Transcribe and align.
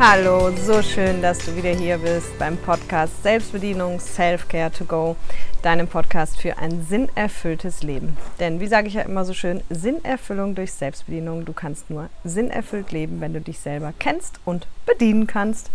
Hallo, 0.00 0.50
so 0.50 0.82
schön, 0.82 1.22
dass 1.22 1.38
du 1.38 1.54
wieder 1.54 1.70
hier 1.70 1.98
bist 1.98 2.36
beim 2.36 2.56
Podcast 2.56 3.22
Selbstbedienung 3.22 4.00
Self-Care 4.00 4.72
to 4.72 4.84
Go, 4.84 5.14
deinem 5.62 5.86
Podcast 5.86 6.40
für 6.40 6.58
ein 6.58 6.84
sinnerfülltes 6.84 7.84
Leben. 7.84 8.16
Denn 8.40 8.58
wie 8.58 8.66
sage 8.66 8.88
ich 8.88 8.94
ja 8.94 9.02
immer 9.02 9.24
so 9.24 9.32
schön, 9.34 9.62
Sinnerfüllung 9.70 10.56
durch 10.56 10.72
Selbstbedienung. 10.72 11.44
Du 11.44 11.52
kannst 11.52 11.90
nur 11.90 12.10
sinnerfüllt 12.24 12.90
leben, 12.90 13.20
wenn 13.20 13.34
du 13.34 13.40
dich 13.40 13.60
selber 13.60 13.94
kennst 14.00 14.40
und 14.44 14.66
bedienen 14.84 15.28
kannst. 15.28 15.70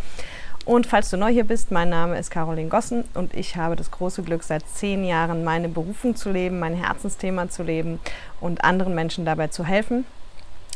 Und 0.66 0.86
falls 0.86 1.10
du 1.10 1.18
neu 1.18 1.32
hier 1.32 1.46
bist, 1.46 1.72
mein 1.72 1.90
Name 1.90 2.20
ist 2.20 2.30
Caroline 2.30 2.70
Gossen 2.70 3.06
und 3.14 3.34
ich 3.34 3.56
habe 3.56 3.78
das 3.78 3.90
große 3.90 4.22
Glück, 4.22 4.44
seit 4.44 4.68
zehn 4.68 5.06
Jahren 5.06 5.46
meine 5.46 5.70
Berufung 5.70 6.18
zu 6.18 6.30
leben, 6.30 6.60
mein 6.60 6.76
Herzensthema 6.76 7.50
zu 7.50 7.64
leben 7.64 8.00
und 8.42 8.66
anderen 8.66 8.94
Menschen 8.94 9.24
dabei 9.24 9.48
zu 9.48 9.66
helfen, 9.66 10.06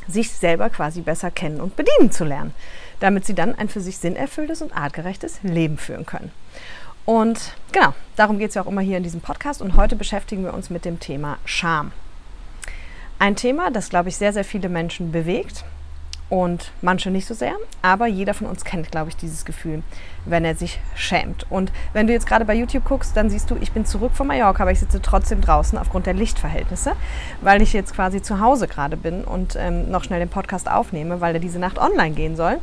sich 0.08 0.32
selber 0.32 0.70
quasi 0.70 1.02
besser 1.02 1.32
kennen 1.32 1.62
und 1.62 1.76
bedienen 1.76 2.12
zu 2.12 2.26
lernen, 2.26 2.54
damit 3.00 3.26
sie 3.26 3.34
dann 3.34 3.56
ein 3.56 3.70
für 3.70 3.82
sich 3.82 3.98
sinnerfülltes 3.98 4.62
und 4.62 4.76
artgerechtes 4.76 5.40
Leben 5.44 5.78
führen 5.78 6.06
können. 6.06 6.32
Und 7.06 7.56
genau, 7.72 7.94
darum 8.16 8.40
geht 8.40 8.50
es 8.50 8.56
ja 8.56 8.62
auch 8.62 8.68
immer 8.68 8.82
hier 8.82 8.98
in 8.98 9.04
diesem 9.04 9.22
Podcast 9.22 9.62
und 9.62 9.76
heute 9.76 9.96
beschäftigen 9.96 10.44
wir 10.44 10.54
uns 10.54 10.70
mit 10.70 10.86
dem 10.86 11.00
Thema 11.00 11.38
Scham. 11.46 11.92
Ein 13.20 13.36
Thema, 13.36 13.72
das, 13.72 13.90
glaube 13.90 14.10
ich, 14.10 14.18
sehr, 14.18 14.34
sehr 14.34 14.46
viele 14.46 14.70
Menschen 14.70 15.12
bewegt 15.12 15.66
und 16.34 16.72
manche 16.82 17.12
nicht 17.12 17.28
so 17.28 17.36
sehr. 17.36 17.54
Aber 17.84 18.08
jeder 18.08 18.34
von 18.34 18.48
uns 18.48 18.66
kennt, 18.66 18.90
glaube 18.90 19.10
ich, 19.10 19.16
dieses 19.16 19.46
Gefühl, 19.46 19.84
wenn 20.26 20.44
er 20.44 20.56
sich 20.56 20.80
schämt. 20.96 21.46
Und 21.52 21.72
wenn 21.94 22.08
du 22.08 22.14
jetzt 22.14 22.26
gerade 22.26 22.44
bei 22.44 22.56
YouTube 22.56 22.86
guckst, 22.86 23.16
dann 23.16 23.30
siehst 23.30 23.52
du, 23.52 23.58
ich 23.62 23.72
bin 23.72 23.86
zurück 23.86 24.14
von 24.16 24.26
Mallorca, 24.26 24.64
aber 24.64 24.72
ich 24.72 24.80
sitze 24.80 25.00
trotzdem 25.00 25.42
draußen 25.42 25.78
aufgrund 25.78 26.08
der 26.08 26.16
Lichtverhältnisse, 26.16 26.94
weil 27.42 27.62
ich 27.62 27.72
jetzt 27.72 27.94
quasi 27.94 28.20
zu 28.20 28.40
Hause 28.40 28.68
gerade 28.68 28.98
bin 28.98 29.24
und 29.24 29.56
ähm, 29.60 29.92
noch 29.92 30.04
schnell 30.04 30.18
den 30.18 30.30
Podcast 30.30 30.68
aufnehme, 30.68 31.22
weil 31.22 31.36
er 31.36 31.40
diese 31.40 31.60
Nacht 31.60 31.78
online 31.78 32.16
gehen 32.16 32.36
soll. 32.36 32.58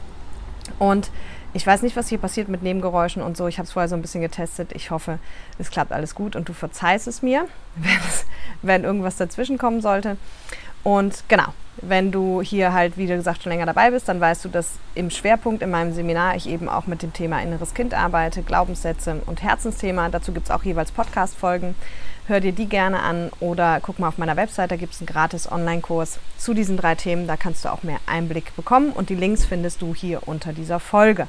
Und 0.80 1.12
ich 1.52 1.64
weiß 1.64 1.82
nicht, 1.82 1.94
was 1.94 2.08
hier 2.08 2.18
passiert 2.18 2.48
mit 2.48 2.64
Nebengeräuschen 2.64 3.22
und 3.22 3.36
so. 3.36 3.46
Ich 3.46 3.58
habe 3.58 3.66
es 3.66 3.72
vorher 3.72 3.88
so 3.88 3.94
ein 3.94 4.02
bisschen 4.02 4.20
getestet. 4.20 4.72
Ich 4.72 4.90
hoffe, 4.90 5.20
es 5.60 5.70
klappt 5.70 5.92
alles 5.92 6.16
gut 6.16 6.34
und 6.34 6.48
du 6.48 6.54
verzeihst 6.54 7.06
es 7.06 7.22
mir, 7.22 7.46
wenn, 8.62 8.82
irgendwas 8.82 9.16
dazwischen 9.16 9.58
kommen 9.58 9.80
sollte. 9.80 10.16
Und 10.82 11.22
genau, 11.28 11.54
wenn 11.82 12.12
du 12.12 12.42
hier 12.42 12.72
halt, 12.72 12.96
wie 12.96 13.06
gesagt, 13.06 13.42
schon 13.42 13.52
länger 13.52 13.66
dabei 13.66 13.90
bist, 13.90 14.08
dann 14.08 14.20
weißt 14.20 14.44
du, 14.44 14.48
dass 14.48 14.72
im 14.94 15.10
Schwerpunkt 15.10 15.62
in 15.62 15.70
meinem 15.70 15.92
Seminar 15.92 16.36
ich 16.36 16.48
eben 16.48 16.68
auch 16.68 16.86
mit 16.86 17.02
dem 17.02 17.12
Thema 17.12 17.42
inneres 17.42 17.74
Kind 17.74 17.94
arbeite, 17.94 18.42
Glaubenssätze 18.42 19.22
und 19.26 19.42
Herzensthema. 19.42 20.08
Dazu 20.08 20.32
gibt 20.32 20.46
es 20.46 20.50
auch 20.50 20.62
jeweils 20.62 20.92
Podcast-Folgen. 20.92 21.74
Hör 22.26 22.40
dir 22.40 22.52
die 22.52 22.66
gerne 22.66 23.00
an 23.00 23.30
oder 23.40 23.80
guck 23.82 23.98
mal 23.98 24.08
auf 24.08 24.18
meiner 24.18 24.36
Website, 24.36 24.70
da 24.70 24.76
gibt 24.76 24.94
es 24.94 25.00
einen 25.00 25.08
gratis 25.08 25.50
Online-Kurs 25.50 26.20
zu 26.38 26.54
diesen 26.54 26.76
drei 26.76 26.94
Themen. 26.94 27.26
Da 27.26 27.36
kannst 27.36 27.64
du 27.64 27.70
auch 27.70 27.82
mehr 27.82 27.98
Einblick 28.06 28.54
bekommen 28.54 28.90
und 28.92 29.08
die 29.08 29.16
Links 29.16 29.44
findest 29.44 29.82
du 29.82 29.94
hier 29.94 30.28
unter 30.28 30.52
dieser 30.52 30.80
Folge. 30.80 31.26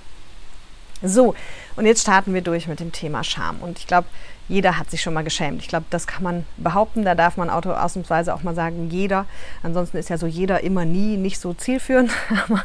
So, 1.04 1.34
und 1.76 1.86
jetzt 1.88 2.02
starten 2.02 2.34
wir 2.34 2.42
durch 2.42 2.68
mit 2.68 2.80
dem 2.80 2.92
Thema 2.92 3.24
Scham. 3.24 3.58
Und 3.62 3.80
ich 3.80 3.88
glaube, 3.88 4.08
jeder 4.52 4.78
hat 4.78 4.92
sich 4.92 5.02
schon 5.02 5.14
mal 5.14 5.24
geschämt. 5.24 5.62
Ich 5.62 5.70
glaube, 5.70 5.86
das 5.90 6.08
kann 6.08 6.24
man 6.24 6.46
behaupten. 6.58 7.06
Da 7.06 7.16
darf 7.16 7.38
man 7.38 7.50
ausnahmsweise 7.50 8.36
auch 8.36 8.44
mal 8.44 8.54
sagen, 8.54 8.90
jeder. 8.90 9.26
Ansonsten 9.64 9.98
ist 9.98 10.10
ja 10.10 10.18
so 10.18 10.28
jeder 10.28 10.62
immer 10.62 10.84
nie 10.84 11.16
nicht 11.16 11.40
so 11.40 11.54
zielführend. 11.54 12.12
Aber 12.50 12.62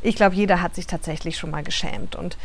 ich 0.00 0.14
glaube, 0.14 0.36
jeder 0.36 0.62
hat 0.62 0.76
sich 0.76 0.86
tatsächlich 0.86 1.36
schon 1.36 1.50
mal 1.50 1.64
geschämt. 1.64 2.14
Und 2.14 2.38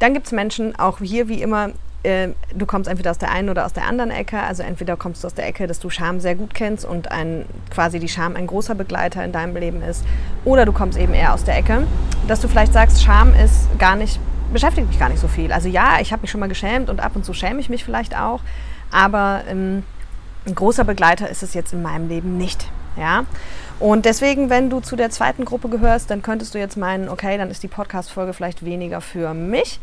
dann 0.00 0.14
gibt 0.14 0.26
es 0.26 0.32
Menschen, 0.32 0.76
auch 0.76 0.98
hier 0.98 1.28
wie 1.28 1.40
immer, 1.40 1.70
äh, 2.02 2.30
du 2.54 2.66
kommst 2.66 2.90
entweder 2.90 3.12
aus 3.12 3.18
der 3.18 3.30
einen 3.30 3.50
oder 3.50 3.64
aus 3.64 3.72
der 3.72 3.86
anderen 3.86 4.10
Ecke. 4.10 4.40
Also 4.40 4.64
entweder 4.64 4.96
kommst 4.96 5.22
du 5.22 5.28
aus 5.28 5.34
der 5.34 5.46
Ecke, 5.46 5.68
dass 5.68 5.78
du 5.78 5.88
Scham 5.88 6.18
sehr 6.18 6.34
gut 6.34 6.54
kennst 6.54 6.84
und 6.84 7.12
ein, 7.12 7.44
quasi 7.70 8.00
die 8.00 8.08
Scham 8.08 8.34
ein 8.34 8.48
großer 8.48 8.74
Begleiter 8.74 9.24
in 9.24 9.30
deinem 9.30 9.56
Leben 9.56 9.80
ist. 9.80 10.04
Oder 10.44 10.64
du 10.64 10.72
kommst 10.72 10.98
eben 10.98 11.14
eher 11.14 11.34
aus 11.34 11.44
der 11.44 11.56
Ecke, 11.56 11.86
dass 12.26 12.40
du 12.40 12.48
vielleicht 12.48 12.72
sagst, 12.72 13.00
Scham 13.00 13.32
ist 13.34 13.68
gar 13.78 13.94
nicht 13.94 14.18
beschäftigt 14.52 14.88
mich 14.88 14.98
gar 14.98 15.08
nicht 15.08 15.20
so 15.20 15.28
viel. 15.28 15.52
Also 15.52 15.68
ja, 15.68 16.00
ich 16.00 16.12
habe 16.12 16.22
mich 16.22 16.30
schon 16.30 16.40
mal 16.40 16.48
geschämt 16.48 16.90
und 16.90 17.00
ab 17.00 17.12
und 17.14 17.24
zu 17.24 17.32
schäme 17.32 17.60
ich 17.60 17.68
mich 17.68 17.84
vielleicht 17.84 18.16
auch, 18.16 18.40
aber 18.90 19.42
ähm, 19.48 19.84
ein 20.46 20.54
großer 20.54 20.84
Begleiter 20.84 21.28
ist 21.28 21.42
es 21.42 21.54
jetzt 21.54 21.72
in 21.72 21.82
meinem 21.82 22.08
Leben 22.08 22.38
nicht. 22.38 22.68
Ja? 22.96 23.24
Und 23.78 24.04
deswegen, 24.04 24.50
wenn 24.50 24.70
du 24.70 24.80
zu 24.80 24.96
der 24.96 25.10
zweiten 25.10 25.44
Gruppe 25.44 25.68
gehörst, 25.68 26.10
dann 26.10 26.22
könntest 26.22 26.54
du 26.54 26.58
jetzt 26.58 26.76
meinen, 26.76 27.08
okay, 27.08 27.38
dann 27.38 27.50
ist 27.50 27.62
die 27.62 27.68
Podcast-Folge 27.68 28.32
vielleicht 28.32 28.64
weniger 28.64 29.00
für 29.00 29.34
mich. 29.34 29.78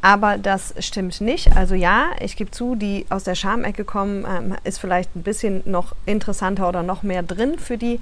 Aber 0.00 0.38
das 0.38 0.74
stimmt 0.78 1.20
nicht. 1.20 1.56
Also 1.56 1.74
ja, 1.74 2.10
ich 2.20 2.36
gebe 2.36 2.50
zu, 2.50 2.76
die 2.76 3.06
aus 3.08 3.24
der 3.24 3.34
Schamecke 3.34 3.84
kommen, 3.84 4.24
ähm, 4.24 4.56
ist 4.64 4.78
vielleicht 4.78 5.14
ein 5.16 5.22
bisschen 5.22 5.62
noch 5.64 5.94
interessanter 6.06 6.68
oder 6.68 6.82
noch 6.82 7.02
mehr 7.02 7.22
drin 7.22 7.58
für 7.58 7.76
die. 7.76 8.00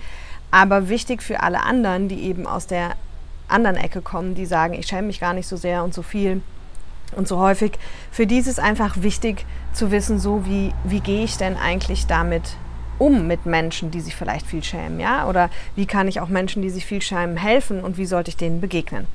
Aber 0.50 0.88
wichtig 0.88 1.22
für 1.22 1.42
alle 1.42 1.62
anderen, 1.62 2.08
die 2.08 2.24
eben 2.24 2.46
aus 2.46 2.66
der 2.66 2.90
anderen 3.48 3.76
Ecke 3.76 4.00
kommen, 4.00 4.34
die 4.34 4.46
sagen, 4.46 4.74
ich 4.74 4.86
schäme 4.86 5.08
mich 5.08 5.20
gar 5.20 5.34
nicht 5.34 5.46
so 5.46 5.56
sehr 5.56 5.84
und 5.84 5.94
so 5.94 6.02
viel 6.02 6.42
und 7.16 7.28
so 7.28 7.38
häufig. 7.38 7.72
Für 8.10 8.26
die 8.26 8.38
ist 8.38 8.48
es 8.48 8.58
einfach 8.58 8.96
wichtig 9.02 9.46
zu 9.72 9.90
wissen, 9.90 10.18
so 10.18 10.46
wie, 10.46 10.72
wie 10.84 11.00
gehe 11.00 11.24
ich 11.24 11.36
denn 11.36 11.56
eigentlich 11.56 12.06
damit 12.06 12.56
um 12.98 13.26
mit 13.26 13.44
Menschen, 13.44 13.90
die 13.90 14.00
sich 14.00 14.14
vielleicht 14.14 14.46
viel 14.46 14.62
schämen, 14.62 15.00
ja? 15.00 15.28
Oder 15.28 15.50
wie 15.74 15.86
kann 15.86 16.06
ich 16.06 16.20
auch 16.20 16.28
Menschen, 16.28 16.62
die 16.62 16.70
sich 16.70 16.86
viel 16.86 17.02
schämen, 17.02 17.36
helfen 17.36 17.82
und 17.82 17.98
wie 17.98 18.06
sollte 18.06 18.28
ich 18.28 18.36
denen 18.36 18.60
begegnen? 18.60 19.06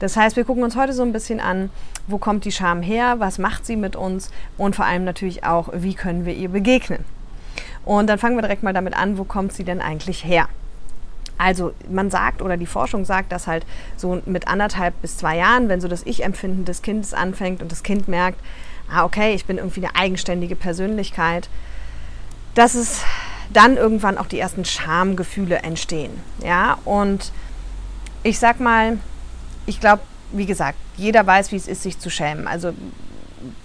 Das 0.00 0.16
heißt, 0.16 0.36
wir 0.36 0.44
gucken 0.44 0.64
uns 0.64 0.76
heute 0.76 0.92
so 0.92 1.02
ein 1.02 1.12
bisschen 1.12 1.40
an, 1.40 1.70
wo 2.08 2.18
kommt 2.18 2.44
die 2.44 2.52
Scham 2.52 2.82
her, 2.82 3.16
was 3.18 3.38
macht 3.38 3.64
sie 3.64 3.76
mit 3.76 3.94
uns 3.96 4.30
und 4.56 4.74
vor 4.74 4.86
allem 4.86 5.04
natürlich 5.04 5.44
auch, 5.44 5.68
wie 5.72 5.94
können 5.94 6.24
wir 6.24 6.34
ihr 6.34 6.48
begegnen? 6.48 7.04
Und 7.84 8.08
dann 8.08 8.18
fangen 8.18 8.36
wir 8.36 8.42
direkt 8.42 8.62
mal 8.62 8.74
damit 8.74 8.94
an, 8.94 9.18
wo 9.18 9.24
kommt 9.24 9.52
sie 9.52 9.64
denn 9.64 9.80
eigentlich 9.80 10.24
her? 10.24 10.48
Also 11.38 11.72
man 11.88 12.10
sagt 12.10 12.42
oder 12.42 12.56
die 12.56 12.66
Forschung 12.66 13.04
sagt, 13.04 13.32
dass 13.32 13.46
halt 13.46 13.64
so 13.96 14.20
mit 14.26 14.48
anderthalb 14.48 15.00
bis 15.00 15.16
zwei 15.16 15.36
Jahren, 15.36 15.68
wenn 15.68 15.80
so 15.80 15.88
das 15.88 16.02
Ich-Empfinden 16.04 16.64
des 16.64 16.82
Kindes 16.82 17.14
anfängt 17.14 17.62
und 17.62 17.70
das 17.70 17.82
Kind 17.82 18.08
merkt, 18.08 18.40
ah 18.90 19.04
okay, 19.04 19.34
ich 19.34 19.46
bin 19.46 19.58
irgendwie 19.58 19.86
eine 19.86 19.94
eigenständige 19.94 20.56
Persönlichkeit, 20.56 21.48
dass 22.54 22.74
es 22.74 23.02
dann 23.52 23.76
irgendwann 23.76 24.18
auch 24.18 24.26
die 24.26 24.38
ersten 24.38 24.64
Schamgefühle 24.64 25.58
entstehen. 25.58 26.12
Ja, 26.42 26.78
und 26.84 27.32
ich 28.22 28.38
sag 28.38 28.60
mal, 28.60 28.98
ich 29.66 29.80
glaube, 29.80 30.02
wie 30.32 30.46
gesagt, 30.46 30.76
jeder 30.96 31.26
weiß, 31.26 31.52
wie 31.52 31.56
es 31.56 31.68
ist, 31.68 31.82
sich 31.82 31.98
zu 31.98 32.10
schämen. 32.10 32.48
Also 32.48 32.72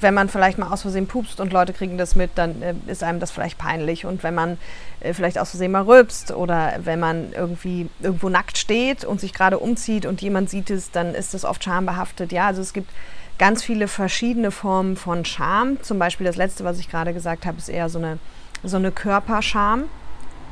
wenn 0.02 0.14
man 0.14 0.30
vielleicht 0.30 0.58
mal 0.58 0.72
aus 0.72 0.82
Versehen 0.82 1.08
pupst 1.08 1.40
und 1.40 1.54
Leute 1.54 1.74
kriegen 1.74 1.98
das 1.98 2.16
mit, 2.16 2.32
dann 2.36 2.62
äh, 2.62 2.74
ist 2.88 3.04
einem 3.04 3.20
das 3.20 3.32
vielleicht 3.32 3.58
peinlich. 3.58 4.06
Und 4.06 4.24
wenn 4.24 4.36
man 4.36 4.58
äh, 5.00 5.14
vielleicht 5.14 5.40
aus 5.40 5.52
Versehen 5.52 5.72
mal 5.72 5.84
rülpst 5.84 6.32
oder 6.32 6.74
wenn 6.84 7.00
man 7.00 7.34
irgendwie 7.34 7.90
irgendwo 8.02 8.30
nackt 8.30 8.58
steht 8.58 9.06
und 9.06 9.20
sich 9.20 9.34
gerade 9.34 9.60
umzieht 9.60 10.06
und 10.06 10.22
jemand 10.22 10.50
sieht 10.50 10.70
es, 10.70 10.92
dann 10.92 11.16
ist 11.16 11.34
das 11.34 11.46
oft 11.46 11.64
schambehaftet. 11.64 12.32
Ja, 12.32 12.48
also 12.48 12.62
es 12.62 12.74
gibt 12.74 12.90
ganz 13.38 13.64
viele 13.64 13.88
verschiedene 13.88 14.52
Formen 14.52 14.96
von 14.96 15.26
Scham. 15.26 15.82
Zum 15.82 16.00
Beispiel 16.00 16.26
das 16.26 16.36
letzte, 16.36 16.64
was 16.64 16.80
ich 16.80 16.90
gerade 16.90 17.14
gesagt 17.14 17.46
habe, 17.46 17.58
ist 17.58 17.70
eher 17.70 17.90
so 17.90 18.00
eine, 18.00 18.20
so 18.64 18.78
eine 18.78 18.92
Körperscham. 18.92 19.86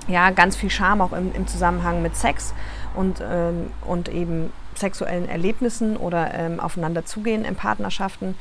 Ja, 0.08 0.32
ganz 0.32 0.56
viel 0.56 0.72
Scham 0.72 1.00
auch 1.02 1.14
im, 1.14 1.34
im 1.34 1.48
Zusammenhang 1.48 2.02
mit 2.02 2.16
Sex 2.16 2.54
und, 2.96 3.22
ähm, 3.22 3.72
und 3.86 4.10
eben 4.10 4.52
sexuellen 4.76 5.30
Erlebnissen 5.30 5.96
oder 5.96 6.34
ähm, 6.34 6.60
aufeinander 6.60 7.06
zugehen 7.06 7.46
in 7.46 7.56
Partnerschaften. 7.56 8.36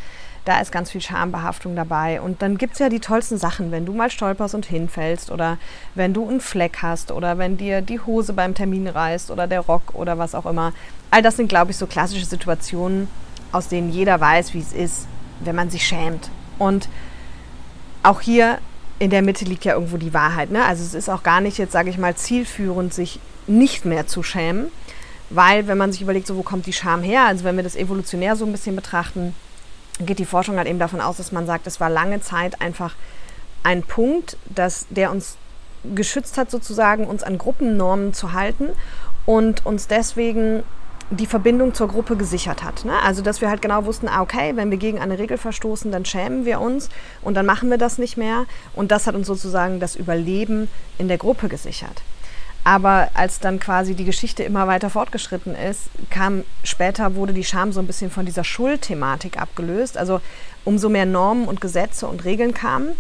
Da 0.51 0.61
ist 0.61 0.73
ganz 0.73 0.91
viel 0.91 1.01
Schambehaftung 1.01 1.77
dabei. 1.77 2.21
Und 2.21 2.43
dann 2.43 2.59
gibt 2.59 2.73
es 2.73 2.81
ja 2.81 2.89
die 2.89 2.99
tollsten 2.99 3.39
Sachen, 3.39 3.71
wenn 3.71 3.87
du 3.87 3.93
mal 3.93 4.11
stolperst 4.11 4.57
und 4.57 4.67
hinfällst 4.67 5.31
oder 5.31 5.59
wenn 5.95 6.13
du 6.13 6.29
einen 6.29 6.41
Fleck 6.41 6.79
hast 6.83 7.13
oder 7.13 7.39
wenn 7.39 7.57
dir 7.57 7.83
die 7.83 8.01
Hose 8.01 8.33
beim 8.33 8.53
Termin 8.53 8.89
reißt 8.89 9.31
oder 9.31 9.47
der 9.47 9.61
Rock 9.61 9.95
oder 9.95 10.19
was 10.19 10.35
auch 10.35 10.47
immer. 10.47 10.73
All 11.13 11.23
das 11.23 11.37
sind, 11.37 11.47
glaube 11.47 11.71
ich, 11.71 11.77
so 11.77 11.87
klassische 11.87 12.25
Situationen, 12.25 13.07
aus 13.53 13.69
denen 13.69 13.93
jeder 13.93 14.21
weiß, 14.21 14.53
wie 14.53 14.59
es 14.59 14.73
ist, 14.73 15.07
wenn 15.39 15.55
man 15.55 15.71
sich 15.71 15.87
schämt. 15.87 16.31
Und 16.59 16.89
auch 18.03 18.21
hier 18.21 18.59
in 18.99 19.11
der 19.11 19.23
Mitte 19.23 19.45
liegt 19.45 19.65
ja 19.65 19.75
irgendwo 19.75 19.99
die 19.99 20.15
Wahrheit. 20.15 20.51
Ne? 20.51 20.65
Also 20.65 20.83
es 20.83 20.95
ist 20.95 21.09
auch 21.09 21.23
gar 21.23 21.41
nicht 21.41 21.59
jetzt, 21.59 21.71
sage 21.71 21.91
ich 21.91 21.97
mal, 21.97 22.17
zielführend, 22.17 22.93
sich 22.93 23.21
nicht 23.47 23.85
mehr 23.85 24.09
zu 24.09 24.25
schämen, 24.25 24.67
weil 25.29 25.69
wenn 25.69 25.79
man 25.79 25.93
sich 25.93 26.03
überlegt, 26.03 26.27
so 26.27 26.37
wo 26.37 26.43
kommt 26.43 26.67
die 26.67 26.73
Scham 26.73 27.05
her, 27.05 27.27
also 27.27 27.45
wenn 27.45 27.55
wir 27.55 27.63
das 27.63 27.77
evolutionär 27.77 28.35
so 28.35 28.45
ein 28.45 28.51
bisschen 28.51 28.75
betrachten, 28.75 29.33
geht 30.01 30.19
die 30.19 30.25
Forschung 30.25 30.57
halt 30.57 30.69
eben 30.69 30.79
davon 30.79 31.01
aus, 31.01 31.17
dass 31.17 31.33
man 31.33 31.47
sagt, 31.47 31.67
es 31.67 31.81
war 31.81 31.91
lange 31.91 32.21
Zeit 32.21 32.61
einfach 32.61 32.95
ein 33.63 33.83
Punkt, 33.83 34.37
dass 34.47 34.87
der 34.91 35.11
uns 35.11 35.37
geschützt 35.95 36.39
hat, 36.39 36.51
sozusagen 36.51 37.07
uns 37.07 37.23
an 37.23 37.39
Gruppennormen 37.39 38.13
zu 38.13 38.33
halten 38.33 38.69
und 39.27 39.65
uns 39.65 39.87
deswegen 39.87 40.63
die 41.11 41.27
Verbindung 41.27 41.75
zur 41.75 41.89
Gruppe 41.89 42.17
gesichert 42.17 42.63
hat. 42.63 42.85
Ne? 42.85 42.93
Also, 43.03 43.21
dass 43.21 43.41
wir 43.41 43.51
halt 43.51 43.63
genau 43.63 43.85
wussten, 43.85 44.09
ah, 44.09 44.23
okay, 44.23 44.53
wenn 44.55 44.71
wir 44.71 44.79
gegen 44.79 45.01
eine 45.01 45.19
Regel 45.19 45.39
verstoßen, 45.39 45.91
dann 45.91 46.05
schämen 46.05 46.45
wir 46.45 46.61
uns 46.61 46.89
und 47.23 47.35
dann 47.35 47.47
machen 47.47 47.69
wir 47.69 47.79
das 47.79 47.99
nicht 47.99 48.17
mehr. 48.17 48.45
Und 48.75 48.93
das 48.93 49.07
hat 49.07 49.17
uns 49.17 49.27
sozusagen 49.27 49.81
das 49.81 49.97
Überleben 49.97 50.69
in 50.99 51.09
der 51.09 51.19
Gruppe 51.19 51.49
gesichert. 51.49 52.03
Aber 52.63 53.09
als 53.15 53.41
dann 53.41 53.59
quasi 53.59 53.95
die 53.95 54.05
Geschichte 54.05 54.43
immer 54.43 54.67
weiter 54.67 54.91
fortgeschritten 54.91 55.55
ist, 55.55 55.89
kam 56.11 56.45
später, 56.63 57.15
wurde 57.15 57.33
die 57.33 57.45
Scham 57.45 57.73
so 57.73 57.81
ein 57.81 57.87
bisschen 57.87 58.11
von 58.11 58.27
dieser 58.27 58.45
Schuldthematik 58.45 59.41
abgelöst. 59.41 59.97
Also 59.97 60.21
umso 60.65 60.89
mehr 60.89 61.07
Normen 61.07 61.47
und 61.47 61.61
Gesetze 61.61 62.07
und 62.07 62.25
Regeln 62.25 62.53
kamen, 62.53 62.91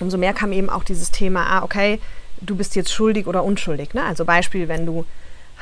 umso 0.00 0.18
mehr 0.18 0.34
kam 0.34 0.52
eben 0.52 0.68
auch 0.68 0.84
dieses 0.84 1.10
Thema, 1.10 1.46
ah, 1.46 1.62
okay, 1.62 1.98
du 2.40 2.56
bist 2.56 2.76
jetzt 2.76 2.92
schuldig 2.92 3.26
oder 3.26 3.42
unschuldig. 3.42 3.94
Ne? 3.94 4.04
Also 4.04 4.24
Beispiel, 4.24 4.68
wenn 4.68 4.84
du 4.84 5.06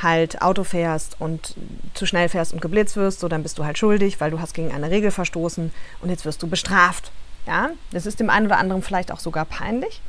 halt 0.02 0.43
Auto 0.43 0.64
fährst 0.64 1.17
und 1.20 1.55
zu 1.94 2.06
schnell 2.06 2.29
fährst 2.29 2.52
und 2.52 2.61
geblitzt 2.61 2.96
wirst, 2.96 3.20
so 3.20 3.29
dann 3.29 3.43
bist 3.43 3.58
du 3.58 3.64
halt 3.64 3.79
schuldig, 3.79 4.20
weil 4.20 4.31
du 4.31 4.40
hast 4.40 4.55
gegen 4.55 4.73
eine 4.73 4.90
Regel 4.90 5.11
verstoßen 5.11 5.73
und 6.00 6.11
jetzt 6.11 6.25
wirst 6.25 6.43
du 6.43 6.49
bestraft. 6.49 7.11
Ja, 7.46 7.70
das 7.93 8.05
ist 8.05 8.20
dem 8.20 8.31
einen 8.31 8.46
oder 8.46 8.58
anderen 8.58 8.82
vielleicht 8.82 9.11
auch 9.11 9.20
sogar 9.20 9.44
peinlich, 9.44 10.02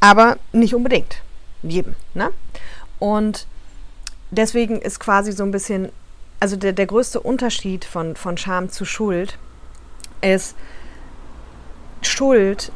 aber 0.00 0.38
nicht 0.52 0.74
unbedingt 0.74 1.20
jedem. 1.62 1.94
Ne? 2.14 2.30
Und 2.98 3.46
deswegen 4.30 4.80
ist 4.80 5.00
quasi 5.00 5.32
so 5.32 5.42
ein 5.42 5.50
bisschen, 5.50 5.90
also 6.38 6.56
der, 6.56 6.72
der 6.72 6.86
größte 6.86 7.20
Unterschied 7.20 7.84
von, 7.84 8.16
von 8.16 8.36
Scham 8.36 8.70
zu 8.70 8.84
Schuld 8.84 9.38
ist, 10.20 10.54
Schuld 12.02 12.72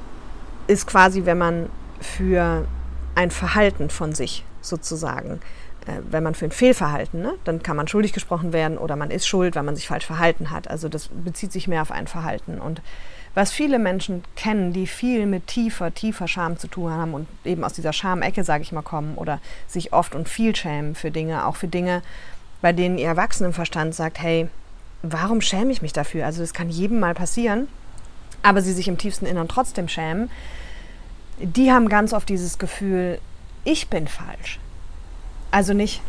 ist 0.66 0.86
quasi, 0.86 1.24
wenn 1.24 1.38
man 1.38 1.70
für 2.00 2.66
ein 3.14 3.30
Verhalten 3.30 3.90
von 3.90 4.14
sich 4.14 4.44
sozusagen, 4.60 5.40
äh, 5.86 6.00
wenn 6.10 6.22
man 6.22 6.34
für 6.34 6.46
ein 6.46 6.50
Fehlverhalten, 6.50 7.22
ne, 7.22 7.34
dann 7.44 7.62
kann 7.62 7.76
man 7.76 7.88
schuldig 7.88 8.12
gesprochen 8.12 8.52
werden 8.52 8.78
oder 8.78 8.96
man 8.96 9.10
ist 9.10 9.26
schuld, 9.26 9.56
weil 9.56 9.62
man 9.62 9.76
sich 9.76 9.88
falsch 9.88 10.06
verhalten 10.06 10.50
hat. 10.50 10.68
Also 10.68 10.88
das 10.88 11.08
bezieht 11.08 11.52
sich 11.52 11.68
mehr 11.68 11.82
auf 11.82 11.90
ein 11.90 12.06
Verhalten. 12.06 12.60
Und 12.60 12.82
was 13.34 13.52
viele 13.52 13.78
Menschen 13.78 14.22
kennen, 14.36 14.72
die 14.72 14.86
viel 14.86 15.26
mit 15.26 15.48
tiefer, 15.48 15.92
tiefer 15.92 16.28
Scham 16.28 16.58
zu 16.58 16.68
tun 16.68 16.92
haben 16.92 17.14
und 17.14 17.26
eben 17.44 17.64
aus 17.64 17.72
dieser 17.72 17.92
Schamecke, 17.92 18.44
sage 18.44 18.62
ich 18.62 18.72
mal, 18.72 18.82
kommen 18.82 19.16
oder 19.16 19.40
sich 19.66 19.92
oft 19.92 20.14
und 20.14 20.28
viel 20.28 20.54
schämen 20.54 20.94
für 20.94 21.10
Dinge, 21.10 21.46
auch 21.46 21.56
für 21.56 21.68
Dinge, 21.68 22.02
bei 22.62 22.72
denen 22.72 22.96
ihr 22.96 23.08
Erwachsenenverstand 23.08 23.94
sagt, 23.94 24.20
hey, 24.20 24.48
warum 25.02 25.40
schäme 25.40 25.72
ich 25.72 25.82
mich 25.82 25.92
dafür? 25.92 26.24
Also 26.24 26.40
das 26.40 26.54
kann 26.54 26.70
jedem 26.70 27.00
mal 27.00 27.14
passieren, 27.14 27.68
aber 28.42 28.62
sie 28.62 28.72
sich 28.72 28.88
im 28.88 28.98
tiefsten 28.98 29.26
Innern 29.26 29.48
trotzdem 29.48 29.88
schämen, 29.88 30.30
die 31.38 31.72
haben 31.72 31.88
ganz 31.88 32.12
oft 32.12 32.28
dieses 32.28 32.58
Gefühl, 32.58 33.18
ich 33.64 33.88
bin 33.88 34.06
falsch. 34.06 34.60
Also 35.50 35.74
nicht 35.74 36.00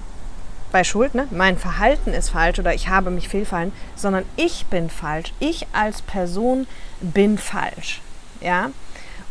bei 0.72 0.84
Schuld, 0.84 1.16
ne? 1.16 1.28
mein 1.32 1.58
Verhalten 1.58 2.12
ist 2.12 2.30
falsch 2.30 2.60
oder 2.60 2.74
ich 2.74 2.90
habe 2.90 3.12
mich 3.12 3.30
fehlfallen, 3.30 3.72
sondern 3.96 4.26
ich 4.36 4.66
bin 4.68 4.90
falsch. 4.90 5.34
Ich 5.40 5.68
als 5.74 6.02
Person 6.02 6.68
bin 7.00 7.38
falsch. 7.38 8.02
Ja? 8.42 8.72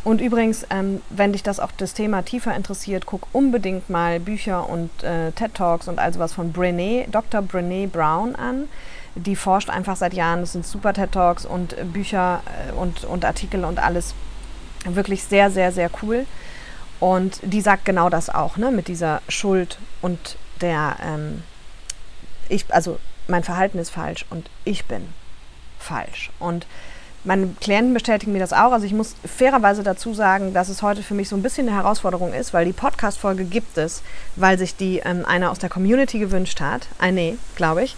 Und 0.05 0.21
übrigens, 0.21 0.67
ähm, 0.69 1.01
wenn 1.09 1.33
dich 1.33 1.41
das 1.41 1.59
auch 1.59 1.71
das 1.71 1.95
Thema 1.95 2.21
tiefer 2.21 2.55
interessiert, 2.55 3.07
guck 3.07 3.27
unbedingt 3.31 3.89
mal 3.89 4.19
Bücher 4.19 4.69
und 4.69 5.03
äh, 5.03 5.31
TED 5.31 5.55
Talks 5.55 5.87
und 5.87 5.97
all 5.97 6.13
sowas 6.13 6.31
von 6.31 6.53
Brené, 6.53 7.09
Dr. 7.09 7.41
Brené 7.41 7.87
Brown 7.87 8.35
an. 8.35 8.67
Die 9.15 9.35
forscht 9.35 9.69
einfach 9.69 9.95
seit 9.95 10.13
Jahren. 10.13 10.41
Das 10.41 10.51
sind 10.51 10.65
super 10.65 10.93
TED 10.93 11.11
Talks 11.11 11.43
und 11.43 11.75
äh, 11.75 11.83
Bücher 11.85 12.43
äh, 12.69 12.73
und, 12.73 13.03
und 13.03 13.25
Artikel 13.25 13.65
und 13.65 13.79
alles. 13.79 14.13
Wirklich 14.85 15.23
sehr, 15.23 15.49
sehr, 15.49 15.71
sehr 15.71 15.89
cool. 16.03 16.27
Und 16.99 17.39
die 17.41 17.61
sagt 17.61 17.85
genau 17.85 18.09
das 18.09 18.29
auch, 18.29 18.57
ne? 18.57 18.69
mit 18.69 18.87
dieser 18.87 19.23
Schuld 19.27 19.79
und 20.03 20.37
der, 20.61 20.97
ähm, 21.03 21.43
ich, 22.49 22.65
also 22.73 22.99
mein 23.27 23.43
Verhalten 23.43 23.79
ist 23.79 23.89
falsch 23.89 24.25
und 24.29 24.49
ich 24.63 24.85
bin 24.85 25.07
falsch. 25.79 26.31
Und 26.39 26.65
meine 27.25 27.47
Klienten 27.59 27.93
bestätigen 27.93 28.33
mir 28.33 28.39
das 28.39 28.53
auch. 28.53 28.71
Also 28.71 28.85
ich 28.85 28.93
muss 28.93 29.15
fairerweise 29.25 29.81
dazu 29.81 30.13
sagen, 30.13 30.53
dass 30.53 30.69
es 30.69 30.83
heute 30.83 31.01
für 31.01 31.15
mich 31.15 31.27
so 31.27 31.35
ein 31.35 31.41
bisschen 31.41 31.67
eine 31.67 31.75
Herausforderung 31.75 32.33
ist, 32.33 32.53
weil 32.53 32.65
die 32.65 32.73
Podcast-Folge 32.73 33.45
gibt 33.45 33.77
es, 33.77 34.03
weil 34.35 34.59
sich 34.59 34.75
die 34.75 34.99
ähm, 34.99 35.25
einer 35.25 35.49
aus 35.49 35.59
der 35.59 35.69
Community 35.69 36.19
gewünscht 36.19 36.61
hat. 36.61 36.87
Eine, 36.99 37.37
glaube 37.55 37.83
ich. 37.83 37.95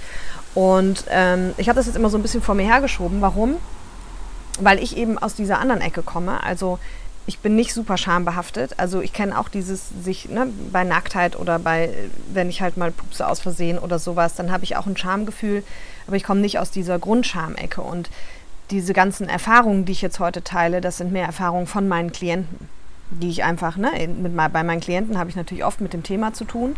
Und 0.55 1.03
ähm, 1.09 1.53
ich 1.57 1.67
habe 1.67 1.75
das 1.75 1.87
jetzt 1.87 1.95
immer 1.95 2.09
so 2.09 2.17
ein 2.17 2.21
bisschen 2.21 2.41
vor 2.41 2.55
mir 2.55 2.65
hergeschoben. 2.65 3.21
Warum? 3.21 3.57
Weil 4.59 4.81
ich 4.81 4.95
eben 4.95 5.17
aus 5.17 5.35
dieser 5.35 5.59
anderen 5.59 5.81
Ecke 5.81 6.03
komme. 6.03 6.41
Also 6.43 6.79
ich 7.27 7.39
bin 7.39 7.55
nicht 7.55 7.73
super 7.73 7.97
schambehaftet. 7.97 8.79
Also 8.79 9.01
ich 9.01 9.11
kenne 9.11 9.37
auch 9.37 9.49
dieses 9.49 9.89
sich 10.01 10.29
ne, 10.29 10.47
bei 10.71 10.85
Nacktheit 10.85 11.37
oder 11.37 11.59
bei, 11.59 11.93
wenn 12.33 12.49
ich 12.49 12.61
halt 12.61 12.77
mal 12.77 12.89
pupse 12.91 13.27
aus 13.27 13.41
Versehen 13.41 13.77
oder 13.77 13.99
sowas, 13.99 14.35
dann 14.35 14.51
habe 14.51 14.63
ich 14.63 14.77
auch 14.77 14.87
ein 14.87 14.97
Schamgefühl, 14.97 15.63
aber 16.07 16.15
ich 16.15 16.23
komme 16.23 16.39
nicht 16.39 16.57
aus 16.57 16.71
dieser 16.71 16.97
Grundschamecke. 16.97 17.81
Und 17.81 18.09
diese 18.71 18.93
ganzen 18.93 19.27
Erfahrungen, 19.27 19.83
die 19.83 19.91
ich 19.91 20.01
jetzt 20.01 20.19
heute 20.19 20.41
teile, 20.41 20.79
das 20.79 20.97
sind 20.97 21.11
mehr 21.11 21.25
Erfahrungen 21.25 21.67
von 21.67 21.89
meinen 21.89 22.13
Klienten, 22.13 22.69
die 23.11 23.29
ich 23.29 23.43
einfach, 23.43 23.75
ne, 23.75 23.91
mit, 24.07 24.35
bei 24.35 24.63
meinen 24.63 24.79
Klienten 24.81 25.17
habe 25.17 25.29
ich 25.29 25.35
natürlich 25.35 25.65
oft 25.65 25.81
mit 25.81 25.91
dem 25.91 26.03
Thema 26.03 26.33
zu 26.33 26.45
tun. 26.45 26.77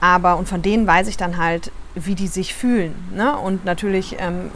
Aber 0.00 0.36
und 0.36 0.48
von 0.48 0.62
denen 0.62 0.86
weiß 0.86 1.06
ich 1.08 1.16
dann 1.18 1.36
halt, 1.36 1.70
wie 1.94 2.14
die 2.14 2.28
sich 2.28 2.54
fühlen. 2.54 2.94
Ne? 3.14 3.36
Und 3.36 3.64
natürlich 3.64 4.16
ähm, 4.18 4.50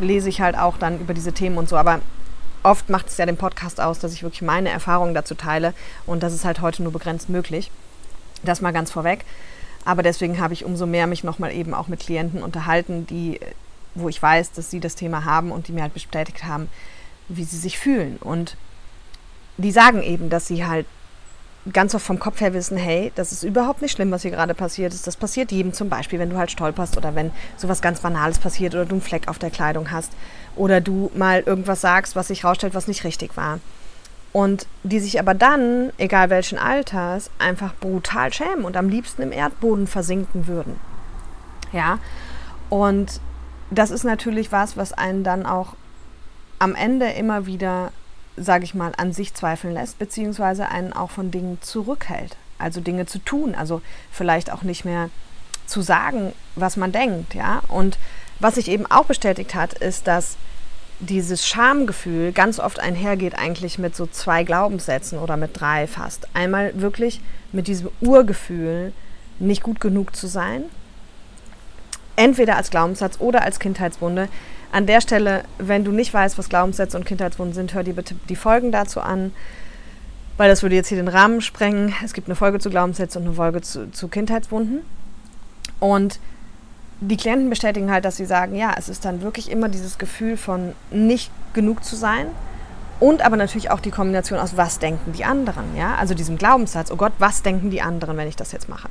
lese 0.00 0.28
ich 0.28 0.40
halt 0.40 0.56
auch 0.56 0.76
dann 0.76 1.00
über 1.00 1.14
diese 1.14 1.32
Themen 1.32 1.56
und 1.56 1.68
so. 1.68 1.76
Aber 1.76 2.00
oft 2.62 2.88
macht 2.90 3.08
es 3.08 3.16
ja 3.16 3.26
den 3.26 3.36
Podcast 3.36 3.80
aus, 3.80 3.98
dass 3.98 4.12
ich 4.12 4.22
wirklich 4.22 4.42
meine 4.42 4.70
Erfahrungen 4.70 5.14
dazu 5.14 5.34
teile 5.34 5.74
und 6.06 6.22
das 6.22 6.32
ist 6.32 6.44
halt 6.44 6.60
heute 6.60 6.82
nur 6.82 6.92
begrenzt 6.92 7.28
möglich. 7.28 7.70
Das 8.42 8.60
mal 8.60 8.72
ganz 8.72 8.90
vorweg. 8.90 9.24
Aber 9.84 10.02
deswegen 10.02 10.40
habe 10.40 10.54
ich 10.54 10.64
umso 10.64 10.86
mehr 10.86 11.06
mich 11.06 11.24
nochmal 11.24 11.52
eben 11.52 11.74
auch 11.74 11.88
mit 11.88 12.00
Klienten 12.00 12.42
unterhalten, 12.42 13.06
die, 13.06 13.40
wo 13.94 14.08
ich 14.08 14.20
weiß, 14.20 14.52
dass 14.52 14.70
sie 14.70 14.80
das 14.80 14.94
Thema 14.94 15.24
haben 15.24 15.52
und 15.52 15.68
die 15.68 15.72
mir 15.72 15.82
halt 15.82 15.94
bestätigt 15.94 16.44
haben, 16.44 16.68
wie 17.28 17.44
sie 17.44 17.56
sich 17.56 17.78
fühlen. 17.78 18.18
Und 18.18 18.56
die 19.56 19.72
sagen 19.72 20.02
eben, 20.02 20.30
dass 20.30 20.46
sie 20.46 20.66
halt 20.66 20.86
ganz 21.72 21.94
oft 21.94 22.04
vom 22.04 22.18
Kopf 22.18 22.40
her 22.40 22.54
wissen, 22.54 22.76
hey, 22.76 23.12
das 23.14 23.32
ist 23.32 23.42
überhaupt 23.42 23.82
nicht 23.82 23.92
schlimm, 23.92 24.10
was 24.10 24.22
hier 24.22 24.30
gerade 24.30 24.54
passiert 24.54 24.94
ist. 24.94 25.06
Das 25.06 25.16
passiert 25.16 25.52
jedem 25.52 25.72
zum 25.72 25.88
Beispiel, 25.88 26.18
wenn 26.18 26.30
du 26.30 26.38
halt 26.38 26.50
stolperst 26.50 26.96
oder 26.96 27.14
wenn 27.14 27.32
sowas 27.56 27.82
ganz 27.82 28.00
Banales 28.00 28.38
passiert 28.38 28.74
oder 28.74 28.86
du 28.86 28.94
einen 28.94 29.02
Fleck 29.02 29.28
auf 29.28 29.38
der 29.38 29.50
Kleidung 29.50 29.90
hast 29.90 30.12
oder 30.56 30.80
du 30.80 31.10
mal 31.14 31.40
irgendwas 31.40 31.82
sagst, 31.82 32.16
was 32.16 32.28
sich 32.28 32.44
rausstellt, 32.44 32.74
was 32.74 32.88
nicht 32.88 33.04
richtig 33.04 33.36
war. 33.36 33.60
Und 34.32 34.66
die 34.84 35.00
sich 35.00 35.18
aber 35.18 35.34
dann, 35.34 35.92
egal 35.98 36.30
welchen 36.30 36.58
Alters, 36.58 37.30
einfach 37.38 37.74
brutal 37.74 38.32
schämen 38.32 38.64
und 38.64 38.76
am 38.76 38.88
liebsten 38.88 39.22
im 39.22 39.32
Erdboden 39.32 39.86
versinken 39.86 40.46
würden. 40.46 40.78
Ja, 41.72 41.98
und 42.68 43.20
das 43.70 43.90
ist 43.90 44.04
natürlich 44.04 44.50
was, 44.50 44.76
was 44.76 44.92
einen 44.92 45.24
dann 45.24 45.46
auch 45.46 45.74
am 46.58 46.74
Ende 46.74 47.06
immer 47.10 47.46
wieder 47.46 47.92
sage 48.40 48.64
ich 48.64 48.74
mal, 48.74 48.92
an 48.96 49.12
sich 49.12 49.34
zweifeln 49.34 49.74
lässt, 49.74 49.98
beziehungsweise 49.98 50.68
einen 50.68 50.92
auch 50.92 51.10
von 51.10 51.30
Dingen 51.30 51.58
zurückhält. 51.60 52.36
Also 52.58 52.80
Dinge 52.80 53.06
zu 53.06 53.18
tun, 53.18 53.54
also 53.54 53.82
vielleicht 54.10 54.50
auch 54.50 54.62
nicht 54.62 54.84
mehr 54.84 55.10
zu 55.66 55.82
sagen, 55.82 56.32
was 56.56 56.76
man 56.76 56.92
denkt, 56.92 57.34
ja. 57.34 57.62
Und 57.68 57.98
was 58.38 58.56
sich 58.56 58.68
eben 58.68 58.86
auch 58.86 59.04
bestätigt 59.04 59.54
hat, 59.54 59.74
ist, 59.74 60.06
dass 60.06 60.36
dieses 60.98 61.46
Schamgefühl 61.46 62.32
ganz 62.32 62.58
oft 62.58 62.78
einhergeht 62.78 63.38
eigentlich 63.38 63.78
mit 63.78 63.96
so 63.96 64.06
zwei 64.06 64.44
Glaubenssätzen 64.44 65.18
oder 65.18 65.36
mit 65.36 65.58
drei 65.58 65.86
fast. 65.86 66.28
Einmal 66.34 66.78
wirklich 66.80 67.20
mit 67.52 67.68
diesem 67.68 67.90
Urgefühl, 68.00 68.92
nicht 69.38 69.62
gut 69.62 69.80
genug 69.80 70.14
zu 70.14 70.26
sein, 70.26 70.64
entweder 72.16 72.56
als 72.56 72.70
Glaubenssatz 72.70 73.18
oder 73.18 73.42
als 73.42 73.58
Kindheitswunde, 73.58 74.28
an 74.72 74.86
der 74.86 75.00
Stelle, 75.00 75.44
wenn 75.58 75.84
du 75.84 75.92
nicht 75.92 76.14
weißt, 76.14 76.38
was 76.38 76.48
Glaubenssätze 76.48 76.96
und 76.96 77.04
Kindheitswunden 77.04 77.54
sind, 77.54 77.74
hör 77.74 77.82
dir 77.82 77.94
bitte 77.94 78.14
die 78.28 78.36
Folgen 78.36 78.72
dazu 78.72 79.00
an, 79.00 79.32
weil 80.36 80.48
das 80.48 80.62
würde 80.62 80.76
jetzt 80.76 80.88
hier 80.88 80.98
den 80.98 81.08
Rahmen 81.08 81.40
sprengen. 81.40 81.94
Es 82.04 82.12
gibt 82.12 82.28
eine 82.28 82.36
Folge 82.36 82.58
zu 82.60 82.70
Glaubenssätzen 82.70 83.22
und 83.22 83.28
eine 83.28 83.36
Folge 83.36 83.60
zu, 83.62 83.90
zu 83.90 84.08
Kindheitswunden. 84.08 84.80
Und 85.80 86.20
die 87.00 87.16
Klienten 87.16 87.50
bestätigen 87.50 87.90
halt, 87.90 88.04
dass 88.04 88.16
sie 88.16 88.26
sagen, 88.26 88.54
ja, 88.54 88.74
es 88.76 88.88
ist 88.88 89.04
dann 89.04 89.22
wirklich 89.22 89.50
immer 89.50 89.68
dieses 89.68 89.98
Gefühl 89.98 90.36
von 90.36 90.74
nicht 90.90 91.30
genug 91.54 91.84
zu 91.84 91.96
sein 91.96 92.26
und 93.00 93.22
aber 93.22 93.36
natürlich 93.36 93.70
auch 93.70 93.80
die 93.80 93.90
Kombination 93.90 94.38
aus, 94.38 94.56
was 94.56 94.78
denken 94.78 95.12
die 95.12 95.24
anderen, 95.24 95.76
ja, 95.76 95.94
also 95.96 96.14
diesem 96.14 96.36
Glaubenssatz, 96.36 96.90
oh 96.90 96.96
Gott, 96.96 97.12
was 97.18 97.42
denken 97.42 97.70
die 97.70 97.80
anderen, 97.80 98.16
wenn 98.18 98.28
ich 98.28 98.36
das 98.36 98.52
jetzt 98.52 98.68
mache. 98.68 98.88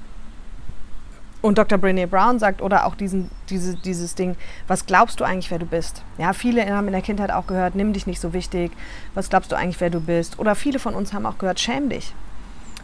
Und 1.41 1.58
Dr. 1.58 1.77
Brene 1.77 2.05
Brown 2.05 2.38
sagt, 2.38 2.62
oder 2.62 2.86
auch 2.86 2.96
diesen, 2.96 3.31
diese, 3.50 3.75
dieses 3.75 4.15
Ding, 4.15 4.36
was 4.67 4.86
glaubst 4.86 5.19
du 5.19 5.24
eigentlich, 5.24 5.50
wer 5.51 5.60
du 5.60 5.65
bist? 5.65 6.03
Ja, 6.17 6.34
viele 6.34 6.65
haben 6.69 6.88
in 6.88 6.93
der 6.93 7.01
Kindheit 7.01 7.31
auch 7.31 7.48
gehört, 7.48 7.75
nimm 7.75 7.93
dich 7.93 8.08
nicht 8.08 8.19
so 8.19 8.34
wichtig, 8.34 8.72
was 9.13 9.29
glaubst 9.29 9.51
du 9.51 9.55
eigentlich, 9.55 9.79
wer 9.79 9.89
du 9.89 10.01
bist? 10.01 10.38
Oder 10.38 10.55
viele 10.55 10.79
von 10.79 10.96
uns 10.96 11.13
haben 11.13 11.25
auch 11.25 11.38
gehört, 11.38 11.60
schäm 11.60 11.89
dich. 11.89 12.13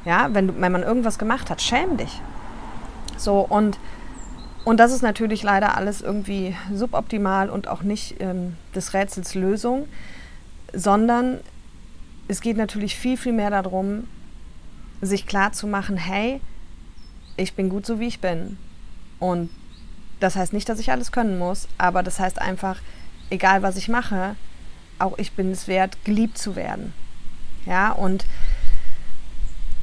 Ja, 0.06 0.30
wenn, 0.32 0.48
du, 0.48 0.62
wenn 0.62 0.72
man 0.72 0.84
irgendwas 0.84 1.18
gemacht 1.18 1.50
hat, 1.50 1.62
schäm 1.62 1.98
dich. 1.98 2.22
So, 3.18 3.40
und, 3.40 3.78
und 4.64 4.80
das 4.80 4.94
ist 4.94 5.02
natürlich 5.02 5.44
leider 5.44 5.76
alles 5.76 6.02
irgendwie 6.02 6.56
suboptimal 6.74 7.50
und 7.50 7.68
auch 7.68 7.82
nicht 7.84 8.22
ähm, 8.22 8.56
des 8.74 8.94
Rätsels 8.94 9.36
Lösung, 9.36 9.88
sondern 10.74 11.40
es 12.30 12.40
geht 12.40 12.56
natürlich 12.56 12.96
viel, 12.96 13.18
viel 13.18 13.34
mehr 13.34 13.50
darum, 13.50 14.08
sich 15.02 15.28
klar 15.28 15.52
zu 15.52 15.68
machen, 15.68 15.98
hey, 15.98 16.40
ich 17.38 17.54
bin 17.54 17.70
gut 17.70 17.86
so, 17.86 18.00
wie 18.00 18.08
ich 18.08 18.20
bin. 18.20 18.58
Und 19.20 19.50
das 20.20 20.36
heißt 20.36 20.54
nicht, 20.54 20.70
dass 20.70 20.80
ich 20.80 20.92
alles 20.92 21.12
können 21.12 21.38
muss, 21.38 21.68
aber 21.78 22.04
das 22.04 22.20
heißt 22.20 22.42
einfach, 22.42 22.80
egal 23.30 23.62
was 23.64 23.78
ich 23.78 23.90
mache, 23.90 24.36
auch 25.00 25.18
ich 25.18 25.34
bin 25.34 25.52
es 25.52 25.68
wert, 25.68 25.98
geliebt 26.06 26.38
zu 26.38 26.56
werden. 26.56 26.94
Ja, 27.66 27.92
und 27.92 28.26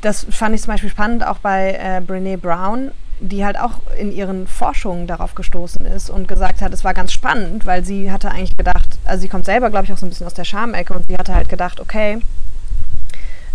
das 0.00 0.26
fand 0.30 0.54
ich 0.54 0.62
zum 0.62 0.72
Beispiel 0.72 0.90
spannend 0.90 1.26
auch 1.26 1.38
bei 1.38 1.72
äh, 1.74 2.00
Brene 2.00 2.38
Brown, 2.38 2.92
die 3.20 3.44
halt 3.44 3.58
auch 3.58 3.80
in 3.96 4.10
ihren 4.10 4.48
Forschungen 4.48 5.06
darauf 5.06 5.34
gestoßen 5.34 5.86
ist 5.86 6.10
und 6.10 6.26
gesagt 6.26 6.60
hat, 6.60 6.72
es 6.72 6.82
war 6.82 6.92
ganz 6.92 7.12
spannend, 7.12 7.66
weil 7.66 7.84
sie 7.84 8.10
hatte 8.10 8.30
eigentlich 8.30 8.56
gedacht, 8.56 8.98
also 9.04 9.22
sie 9.22 9.28
kommt 9.28 9.44
selber, 9.44 9.70
glaube 9.70 9.84
ich, 9.84 9.92
auch 9.92 9.98
so 9.98 10.06
ein 10.06 10.08
bisschen 10.08 10.26
aus 10.26 10.34
der 10.34 10.44
Schamecke 10.44 10.92
und 10.92 11.06
sie 11.08 11.16
hatte 11.16 11.34
halt 11.34 11.48
gedacht, 11.48 11.78
okay, 11.78 12.20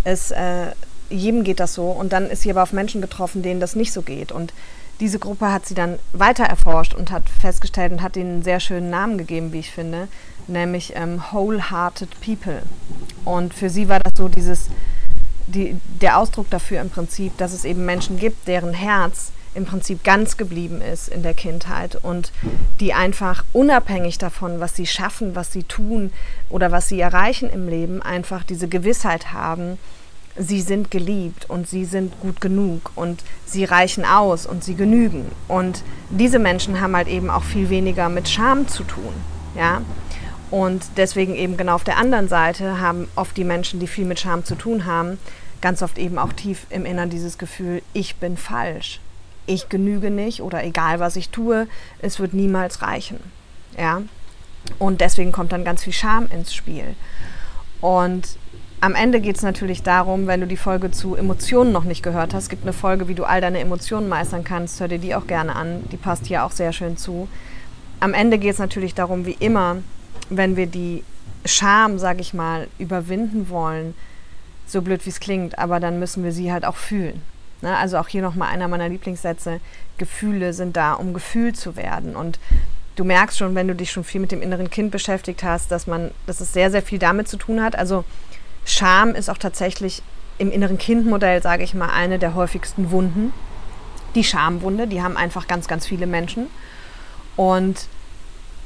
es, 0.06 0.32
äh, 0.32 0.68
jedem 1.10 1.44
geht 1.44 1.60
das 1.60 1.74
so. 1.74 1.86
Und 1.90 2.14
dann 2.14 2.30
ist 2.30 2.42
sie 2.42 2.52
aber 2.52 2.64
auf 2.64 2.74
Menschen 2.74 3.02
getroffen, 3.02 3.42
denen 3.42 3.60
das 3.60 3.76
nicht 3.76 3.94
so 3.94 4.02
geht. 4.02 4.32
Und 4.32 4.54
diese 5.00 5.20
Gruppe 5.20 5.52
hat 5.52 5.66
sie 5.66 5.76
dann 5.76 6.00
weiter 6.14 6.46
erforscht 6.46 6.94
und 6.94 7.12
hat 7.12 7.24
festgestellt 7.30 7.92
und 7.92 8.02
hat 8.02 8.18
ihnen 8.18 8.36
einen 8.36 8.44
sehr 8.44 8.60
schönen 8.60 8.90
Namen 8.90 9.18
gegeben, 9.18 9.54
wie 9.54 9.60
ich 9.60 9.72
finde, 9.72 10.08
nämlich 10.48 10.94
ähm, 10.96 11.22
Wholehearted 11.32 12.10
People. 12.22 12.64
Und 13.24 13.54
für 13.54 13.70
sie 13.70 13.90
war 13.90 14.00
das 14.00 14.14
so 14.18 14.28
dieses, 14.28 14.70
die, 15.46 15.78
der 16.02 16.18
Ausdruck 16.18 16.50
dafür 16.50 16.82
im 16.82 16.90
Prinzip, 16.90 17.38
dass 17.38 17.54
es 17.54 17.66
eben 17.66 17.86
Menschen 17.86 18.18
gibt, 18.18 18.48
deren 18.48 18.74
Herz 18.74 19.32
im 19.54 19.66
Prinzip 19.66 20.04
ganz 20.04 20.38
geblieben 20.38 20.82
ist 20.82 21.10
in 21.10 21.24
der 21.24 21.34
Kindheit 21.34 21.96
und 21.96 22.32
die 22.80 22.94
einfach 22.94 23.44
unabhängig 23.54 24.20
davon, 24.20 24.60
was 24.60 24.76
sie 24.76 24.86
schaffen, 24.86 25.36
was 25.36 25.52
sie 25.52 25.64
tun 25.64 26.12
oder 26.50 26.72
was 26.72 26.90
sie 26.90 27.00
erreichen 27.00 27.50
im 27.50 27.68
Leben, 27.68 28.02
einfach 28.02 28.44
diese 28.44 28.68
Gewissheit 28.68 29.34
haben, 29.34 29.80
sie 30.38 30.62
sind 30.62 30.92
geliebt 30.92 31.50
und 31.50 31.68
sie 31.68 31.86
sind 31.86 32.20
gut 32.20 32.42
genug 32.42 32.92
und 32.96 33.24
sie 33.46 33.66
reichen 33.66 34.06
aus 34.06 34.46
und 34.46 34.64
sie 34.64 34.76
genügen. 34.76 35.32
Und 35.48 35.84
diese 36.10 36.40
Menschen 36.40 36.80
haben 36.80 36.96
halt 36.96 37.08
eben 37.08 37.30
auch 37.30 37.44
viel 37.44 37.70
weniger 37.70 38.10
mit 38.10 38.30
Scham 38.30 38.68
zu 38.68 38.84
tun. 38.84 39.14
Ja? 39.56 39.82
Und 40.50 40.86
deswegen 40.98 41.36
eben 41.36 41.58
genau 41.58 41.76
auf 41.76 41.84
der 41.84 41.98
anderen 41.98 42.28
Seite 42.28 42.80
haben 42.80 43.08
oft 43.16 43.36
die 43.36 43.44
Menschen, 43.44 43.80
die 43.80 43.88
viel 43.88 44.06
mit 44.06 44.20
Scham 44.20 44.46
zu 44.46 44.56
tun 44.56 44.86
haben, 44.86 45.18
ganz 45.62 45.82
oft 45.82 45.98
eben 45.98 46.18
auch 46.18 46.34
tief 46.34 46.68
im 46.70 46.86
Innern 46.86 47.10
dieses 47.10 47.38
Gefühl, 47.38 47.82
ich 47.94 48.16
bin 48.18 48.38
falsch, 48.38 49.02
ich 49.46 49.70
genüge 49.70 50.12
nicht 50.12 50.42
oder 50.42 50.64
egal 50.64 51.00
was 51.00 51.16
ich 51.16 51.30
tue, 51.30 51.68
es 52.02 52.20
wird 52.20 52.34
niemals 52.34 52.82
reichen. 52.82 53.20
Ja? 53.78 54.02
Und 54.80 55.02
deswegen 55.02 55.32
kommt 55.32 55.52
dann 55.52 55.64
ganz 55.66 55.84
viel 55.84 55.94
Scham 55.94 56.28
ins 56.28 56.54
Spiel. 56.54 56.96
Und 57.82 58.38
am 58.80 58.96
Ende 58.96 59.20
geht 59.20 59.38
es 59.38 59.42
natürlich 59.42 59.82
darum, 59.82 60.28
wenn 60.28 60.42
du 60.42 60.48
die 60.48 60.58
Folge 60.58 60.92
zu 60.92 61.16
Emotionen 61.16 61.72
noch 61.72 61.84
nicht 61.84 62.04
gehört 62.04 62.34
hast, 62.34 62.50
gibt 62.50 62.64
eine 62.64 62.74
Folge, 62.74 63.08
wie 63.08 63.16
du 63.16 63.24
all 63.24 63.42
deine 63.42 63.60
Emotionen 63.60 64.08
meistern 64.08 64.44
kannst, 64.44 64.80
hör 64.80 64.88
dir 64.88 65.00
die 65.00 65.16
auch 65.16 65.26
gerne 65.26 65.56
an, 65.56 65.84
die 65.92 65.98
passt 65.98 66.28
hier 66.28 66.44
auch 66.44 66.52
sehr 66.52 66.74
schön 66.74 66.96
zu. 66.96 67.28
Am 68.00 68.14
Ende 68.14 68.38
geht 68.38 68.54
es 68.54 68.60
natürlich 68.60 68.94
darum, 68.94 69.26
wie 69.26 69.38
immer, 69.40 69.78
wenn 70.30 70.56
wir 70.56 70.68
die 70.68 71.04
Scham, 71.46 71.98
sag 71.98 72.20
ich 72.20 72.34
mal, 72.34 72.68
überwinden 72.78 73.50
wollen, 73.50 73.96
so 74.68 74.82
blöd 74.82 75.06
wie 75.06 75.10
es 75.10 75.20
klingt, 75.20 75.58
aber 75.58 75.80
dann 75.80 75.98
müssen 75.98 76.24
wir 76.24 76.32
sie 76.32 76.52
halt 76.52 76.66
auch 76.66 76.76
fühlen. 76.76 77.22
Ne? 77.62 77.76
Also 77.76 77.98
auch 77.98 78.08
hier 78.08 78.22
nochmal 78.22 78.50
einer 78.50 78.68
meiner 78.68 78.90
Lieblingssätze, 78.90 79.60
Gefühle 79.98 80.54
sind 80.54 80.78
da, 80.78 80.94
um 80.94 81.14
gefühlt 81.14 81.58
zu 81.58 81.76
werden. 81.76 82.16
Und 82.16 82.40
du 82.96 83.04
merkst 83.04 83.38
schon, 83.38 83.56
wenn 83.56 83.68
du 83.68 83.76
dich 83.76 83.92
schon 83.92 84.04
viel 84.04 84.22
mit 84.22 84.32
dem 84.32 84.42
inneren 84.42 84.70
Kind 84.70 84.92
beschäftigt 84.92 85.44
hast, 85.44 85.72
dass 85.72 85.88
man, 85.88 86.12
dass 86.28 86.42
es 86.42 86.54
sehr, 86.54 86.70
sehr 86.70 86.82
viel 86.84 87.00
damit 87.00 87.28
zu 87.28 87.38
tun 87.38 87.64
hat. 87.64 87.76
Also 87.76 88.04
Scham 88.68 89.16
ist 89.16 89.30
auch 89.30 89.38
tatsächlich 89.38 90.04
im 90.38 90.52
inneren 90.52 90.78
Kindmodell, 90.78 91.42
sage 91.42 91.64
ich 91.64 91.74
mal, 91.74 91.90
eine 91.90 92.20
der 92.20 92.36
häufigsten 92.36 92.92
Wunden. 92.92 93.32
Die 94.14 94.26
Schamwunde, 94.26 94.88
die 94.88 95.02
haben 95.02 95.16
einfach 95.16 95.48
ganz, 95.48 95.68
ganz 95.68 95.88
viele 95.88 96.06
Menschen. 96.06 96.48
Und 97.38 97.88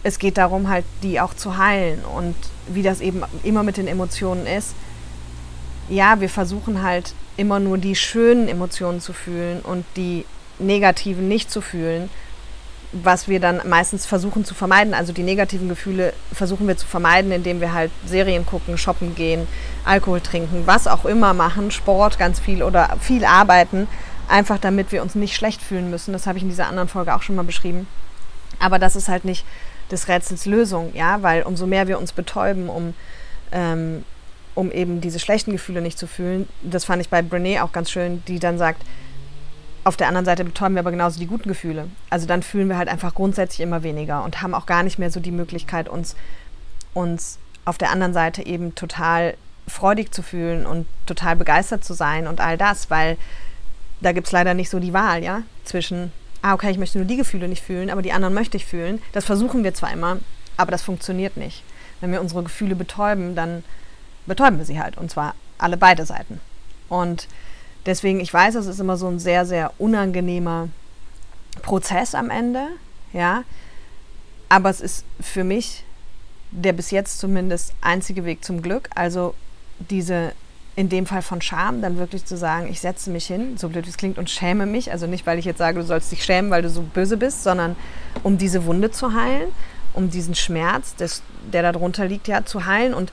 es 0.02 0.18
geht 0.18 0.40
darum, 0.40 0.70
halt 0.70 0.86
die 1.04 1.22
auch 1.22 1.36
zu 1.36 1.58
heilen. 1.58 2.04
Und 2.04 2.36
wie 2.68 2.82
das 2.82 3.00
eben 3.00 3.22
immer 3.44 3.62
mit 3.62 3.78
den 3.78 3.88
Emotionen 3.88 4.48
ist, 4.48 4.74
ja, 5.88 6.20
wir 6.20 6.30
versuchen 6.30 6.82
halt 6.82 7.14
immer 7.38 7.60
nur 7.60 7.78
die 7.78 7.96
schönen 7.96 8.48
Emotionen 8.48 9.02
zu 9.02 9.14
fühlen 9.14 9.62
und 9.62 9.86
die 9.96 10.26
negativen 10.58 11.28
nicht 11.28 11.52
zu 11.52 11.62
fühlen 11.62 12.10
was 12.92 13.28
wir 13.28 13.40
dann 13.40 13.62
meistens 13.68 14.06
versuchen 14.06 14.44
zu 14.44 14.54
vermeiden. 14.54 14.94
Also 14.94 15.14
die 15.14 15.24
negativen 15.24 15.70
Gefühle 15.70 16.14
versuchen 16.34 16.68
wir 16.68 16.78
zu 16.78 16.88
vermeiden, 16.88 17.32
indem 17.32 17.62
wir 17.62 17.74
halt 17.74 17.92
Serien 18.06 18.46
gucken, 18.46 18.78
shoppen 18.78 19.16
gehen, 19.16 19.48
Alkohol 19.86 20.22
trinken, 20.22 20.64
was 20.66 20.88
auch 20.88 21.06
immer 21.06 21.34
machen, 21.34 21.72
Sport 21.72 22.20
ganz 22.20 22.40
viel 22.40 22.64
oder 22.64 22.98
viel 23.00 23.24
arbeiten, 23.24 23.88
einfach 24.28 24.58
damit 24.58 24.92
wir 24.92 25.02
uns 25.02 25.16
nicht 25.16 25.36
schlecht 25.36 25.62
fühlen 25.62 25.90
müssen. 25.90 26.14
Das 26.14 26.28
habe 26.28 26.38
ich 26.38 26.44
in 26.44 26.50
dieser 26.50 26.68
anderen 26.68 26.90
Folge 26.90 27.16
auch 27.16 27.22
schon 27.22 27.36
mal 27.36 27.44
beschrieben. 27.44 27.88
Aber 28.60 28.78
das 28.78 28.96
ist 28.96 29.08
halt 29.08 29.26
nicht 29.26 29.46
des 29.90 30.08
Rätsels 30.08 30.46
Lösung, 30.46 30.92
ja, 30.94 31.22
weil 31.22 31.44
umso 31.44 31.68
mehr 31.68 31.88
wir 31.88 32.00
uns 32.00 32.14
betäuben, 32.14 32.70
um, 32.70 32.94
ähm, 33.52 34.04
um 34.54 34.72
eben 34.72 35.02
diese 35.02 35.20
schlechten 35.20 35.52
Gefühle 35.52 35.82
nicht 35.82 35.98
zu 35.98 36.08
fühlen, 36.08 36.48
das 36.62 36.86
fand 36.86 37.02
ich 37.02 37.10
bei 37.10 37.20
Brené 37.20 37.62
auch 37.62 37.72
ganz 37.72 37.90
schön, 37.92 38.24
die 38.28 38.40
dann 38.40 38.58
sagt, 38.58 38.84
auf 39.84 39.98
der 39.98 40.08
anderen 40.08 40.26
Seite 40.26 40.44
betäuben 40.44 40.76
wir 40.76 40.82
aber 40.82 40.92
genauso 40.92 41.20
die 41.20 41.28
guten 41.28 41.50
Gefühle. 41.50 41.88
Also 42.10 42.28
dann 42.28 42.44
fühlen 42.44 42.70
wir 42.70 42.78
halt 42.78 42.90
einfach 42.90 43.16
grundsätzlich 43.16 43.62
immer 43.62 43.84
weniger 43.84 44.24
und 44.24 44.42
haben 44.42 44.54
auch 44.54 44.66
gar 44.66 44.84
nicht 44.84 45.00
mehr 45.00 45.12
so 45.12 45.20
die 45.20 45.32
Möglichkeit, 45.32 45.90
uns, 45.90 46.16
uns 46.94 47.40
auf 47.66 47.78
der 47.78 47.92
anderen 47.92 48.14
Seite 48.14 48.46
eben 48.46 48.76
total 48.76 49.36
freudig 49.68 50.14
zu 50.14 50.22
fühlen 50.22 50.66
und 50.66 50.86
total 51.06 51.36
begeistert 51.36 51.84
zu 51.84 51.94
sein 51.94 52.28
und 52.28 52.42
all 52.42 52.58
das, 52.58 52.90
weil 52.90 53.18
da 54.02 54.12
gibt 54.12 54.28
es 54.28 54.34
leider 54.34 54.54
nicht 54.54 54.70
so 54.70 54.80
die 54.80 54.94
Wahl, 54.94 55.24
ja, 55.24 55.44
zwischen, 55.64 56.12
ah, 56.42 56.54
okay, 56.54 56.72
ich 56.72 56.78
möchte 56.78 56.98
nur 56.98 57.08
die 57.08 57.18
Gefühle 57.18 57.48
nicht 57.48 57.64
fühlen, 57.64 57.90
aber 57.90 58.02
die 58.02 58.12
anderen 58.12 58.34
möchte 58.34 58.58
ich 58.58 58.66
fühlen. 58.66 59.02
Das 59.14 59.26
versuchen 59.26 59.64
wir 59.64 59.74
zwar 59.74 59.94
immer, 59.94 60.18
aber 60.58 60.72
das 60.72 60.82
funktioniert 60.82 61.38
nicht. 61.38 61.64
Wenn 62.02 62.12
wir 62.12 62.22
unsere 62.22 62.44
Gefühle 62.44 62.76
betäuben, 62.76 63.36
dann 63.36 63.64
betäuben 64.26 64.58
wir 64.58 64.66
sie 64.66 64.80
halt 64.80 64.98
und 64.98 65.12
zwar 65.12 65.36
alle 65.58 65.78
beide 65.78 66.06
Seiten. 66.06 66.40
Und 66.90 67.28
Deswegen, 67.86 68.20
ich 68.20 68.34
weiß, 68.34 68.56
es 68.56 68.68
ist 68.68 68.80
immer 68.80 68.98
so 68.98 69.08
ein 69.08 69.20
sehr, 69.20 69.46
sehr 69.46 69.72
unangenehmer 69.78 70.70
Prozess 71.62 72.16
am 72.16 72.30
Ende, 72.30 72.68
ja. 73.14 73.44
Aber 74.50 74.70
es 74.70 74.82
ist 74.82 75.06
für 75.20 75.44
mich 75.44 75.84
der 76.52 76.74
bis 76.74 76.92
jetzt 76.92 77.20
zumindest 77.20 77.74
einzige 77.82 78.26
Weg 78.26 78.44
zum 78.44 78.62
Glück. 78.62 78.90
Also 78.94 79.34
diese, 79.80 80.34
in 80.76 80.90
dem 80.90 81.06
Fall 81.06 81.22
von 81.22 81.42
Scham, 81.42 81.82
dann 81.82 81.98
wirklich 81.98 82.26
zu 82.26 82.38
sagen, 82.38 82.68
ich 82.70 82.82
setze 82.82 83.10
mich 83.10 83.26
hin, 83.26 83.58
so 83.58 83.70
blöd 83.70 83.86
wie 83.86 83.90
es 83.90 83.98
klingt, 83.98 84.18
und 84.18 84.30
schäme 84.30 84.66
mich. 84.66 84.92
Also 84.92 85.08
nicht, 85.08 85.26
weil 85.26 85.40
ich 85.40 85.46
jetzt 85.46 85.58
sage, 85.58 85.80
du 85.80 85.86
sollst 85.86 86.12
dich 86.12 86.24
schämen, 86.24 86.52
weil 86.52 86.62
du 86.62 86.70
so 86.70 86.82
böse 86.82 87.18
bist, 87.18 87.44
sondern 87.44 87.76
um 88.24 88.38
diese 88.38 88.66
Wunde 88.66 88.92
zu 88.92 89.14
heilen, 89.14 89.50
um 89.94 90.10
diesen 90.10 90.36
Schmerz, 90.36 90.96
des, 90.96 91.24
der 91.52 91.72
darunter 91.72 92.06
liegt, 92.06 92.28
ja, 92.28 92.46
zu 92.46 92.66
heilen 92.66 92.94
und 92.94 93.12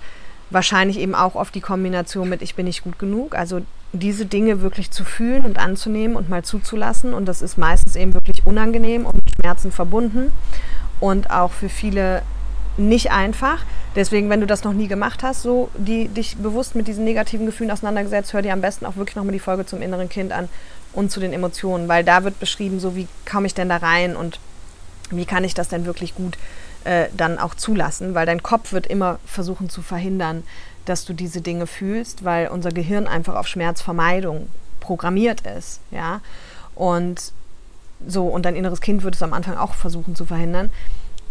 wahrscheinlich 0.51 0.99
eben 0.99 1.15
auch 1.15 1.35
oft 1.35 1.55
die 1.55 1.61
Kombination 1.61 2.29
mit 2.29 2.43
ich 2.43 2.55
bin 2.55 2.67
nicht 2.67 2.83
gut 2.83 2.99
genug. 2.99 3.35
Also 3.35 3.61
diese 3.93 4.27
Dinge 4.27 4.61
wirklich 4.61 4.91
zu 4.91 5.05
fühlen 5.05 5.45
und 5.45 5.59
anzunehmen 5.59 6.17
und 6.17 6.29
mal 6.29 6.45
zuzulassen. 6.45 7.15
Und 7.15 7.27
das 7.27 7.43
ist 7.43 7.59
meistens 7.59 7.97
eben 7.97 8.15
wirklich 8.15 8.47
unangenehm 8.47 9.07
und 9.07 9.15
mit 9.15 9.35
Schmerzen 9.35 9.73
verbunden 9.73 10.33
und 11.01 11.31
auch 11.31 11.53
für 11.53 11.69
viele 11.69 12.23
nicht 12.77 13.11
einfach. 13.11 13.65
Deswegen, 13.97 14.31
wenn 14.31 14.41
du 14.41 14.47
das 14.47 14.63
noch 14.63 14.73
nie 14.73 14.89
gemacht 14.89 15.23
hast, 15.23 15.43
so 15.43 15.71
die, 15.77 16.09
dich 16.09 16.37
bewusst 16.37 16.75
mit 16.75 16.87
diesen 16.87 17.05
negativen 17.05 17.47
Gefühlen 17.47 17.71
auseinandergesetzt, 17.71 18.33
hör 18.33 18.43
dir 18.43 18.53
am 18.53 18.61
besten 18.61 18.87
auch 18.87 18.97
wirklich 18.97 19.17
nochmal 19.17 19.33
die 19.33 19.41
Folge 19.41 19.67
zum 19.67 19.83
inneren 19.83 20.09
Kind 20.09 20.33
an 20.33 20.49
und 20.93 21.11
zu 21.11 21.21
den 21.21 21.33
Emotionen, 21.33 21.89
weil 21.89 22.05
da 22.05 22.25
wird 22.25 22.39
beschrieben, 22.39 22.81
so 22.81 22.95
wie 22.95 23.09
komme 23.31 23.47
ich 23.47 23.55
denn 23.55 23.69
da 23.69 23.79
rein 23.79 24.17
und 24.17 24.39
wie 25.11 25.25
kann 25.25 25.45
ich 25.45 25.55
das 25.55 25.69
denn 25.69 25.87
wirklich 25.87 26.15
gut 26.15 26.39
äh, 26.85 27.07
dann 27.17 27.39
auch 27.39 27.55
zulassen, 27.55 28.15
weil 28.15 28.27
dein 28.27 28.43
Kopf 28.43 28.73
wird 28.73 28.87
immer 28.87 29.19
versuchen 29.27 29.69
zu 29.69 29.83
verhindern, 29.83 30.45
dass 30.89 31.05
du 31.05 31.13
diese 31.13 31.41
Dinge 31.41 31.67
fühlst, 31.67 32.25
weil 32.25 32.49
unser 32.49 32.71
Gehirn 32.71 33.07
einfach 33.07 33.35
auf 33.35 33.47
Schmerzvermeidung 33.47 34.49
programmiert 34.81 35.43
ist, 35.43 35.81
ja. 35.91 36.21
Und 36.75 37.33
so, 38.07 38.27
und 38.27 38.45
dein 38.45 38.57
inneres 38.57 38.81
Kind 38.81 39.03
wird 39.03 39.17
es 39.17 39.23
am 39.23 39.33
Anfang 39.33 39.57
auch 39.57 39.75
versuchen 39.75 40.15
zu 40.15 40.25
verhindern. 40.25 40.71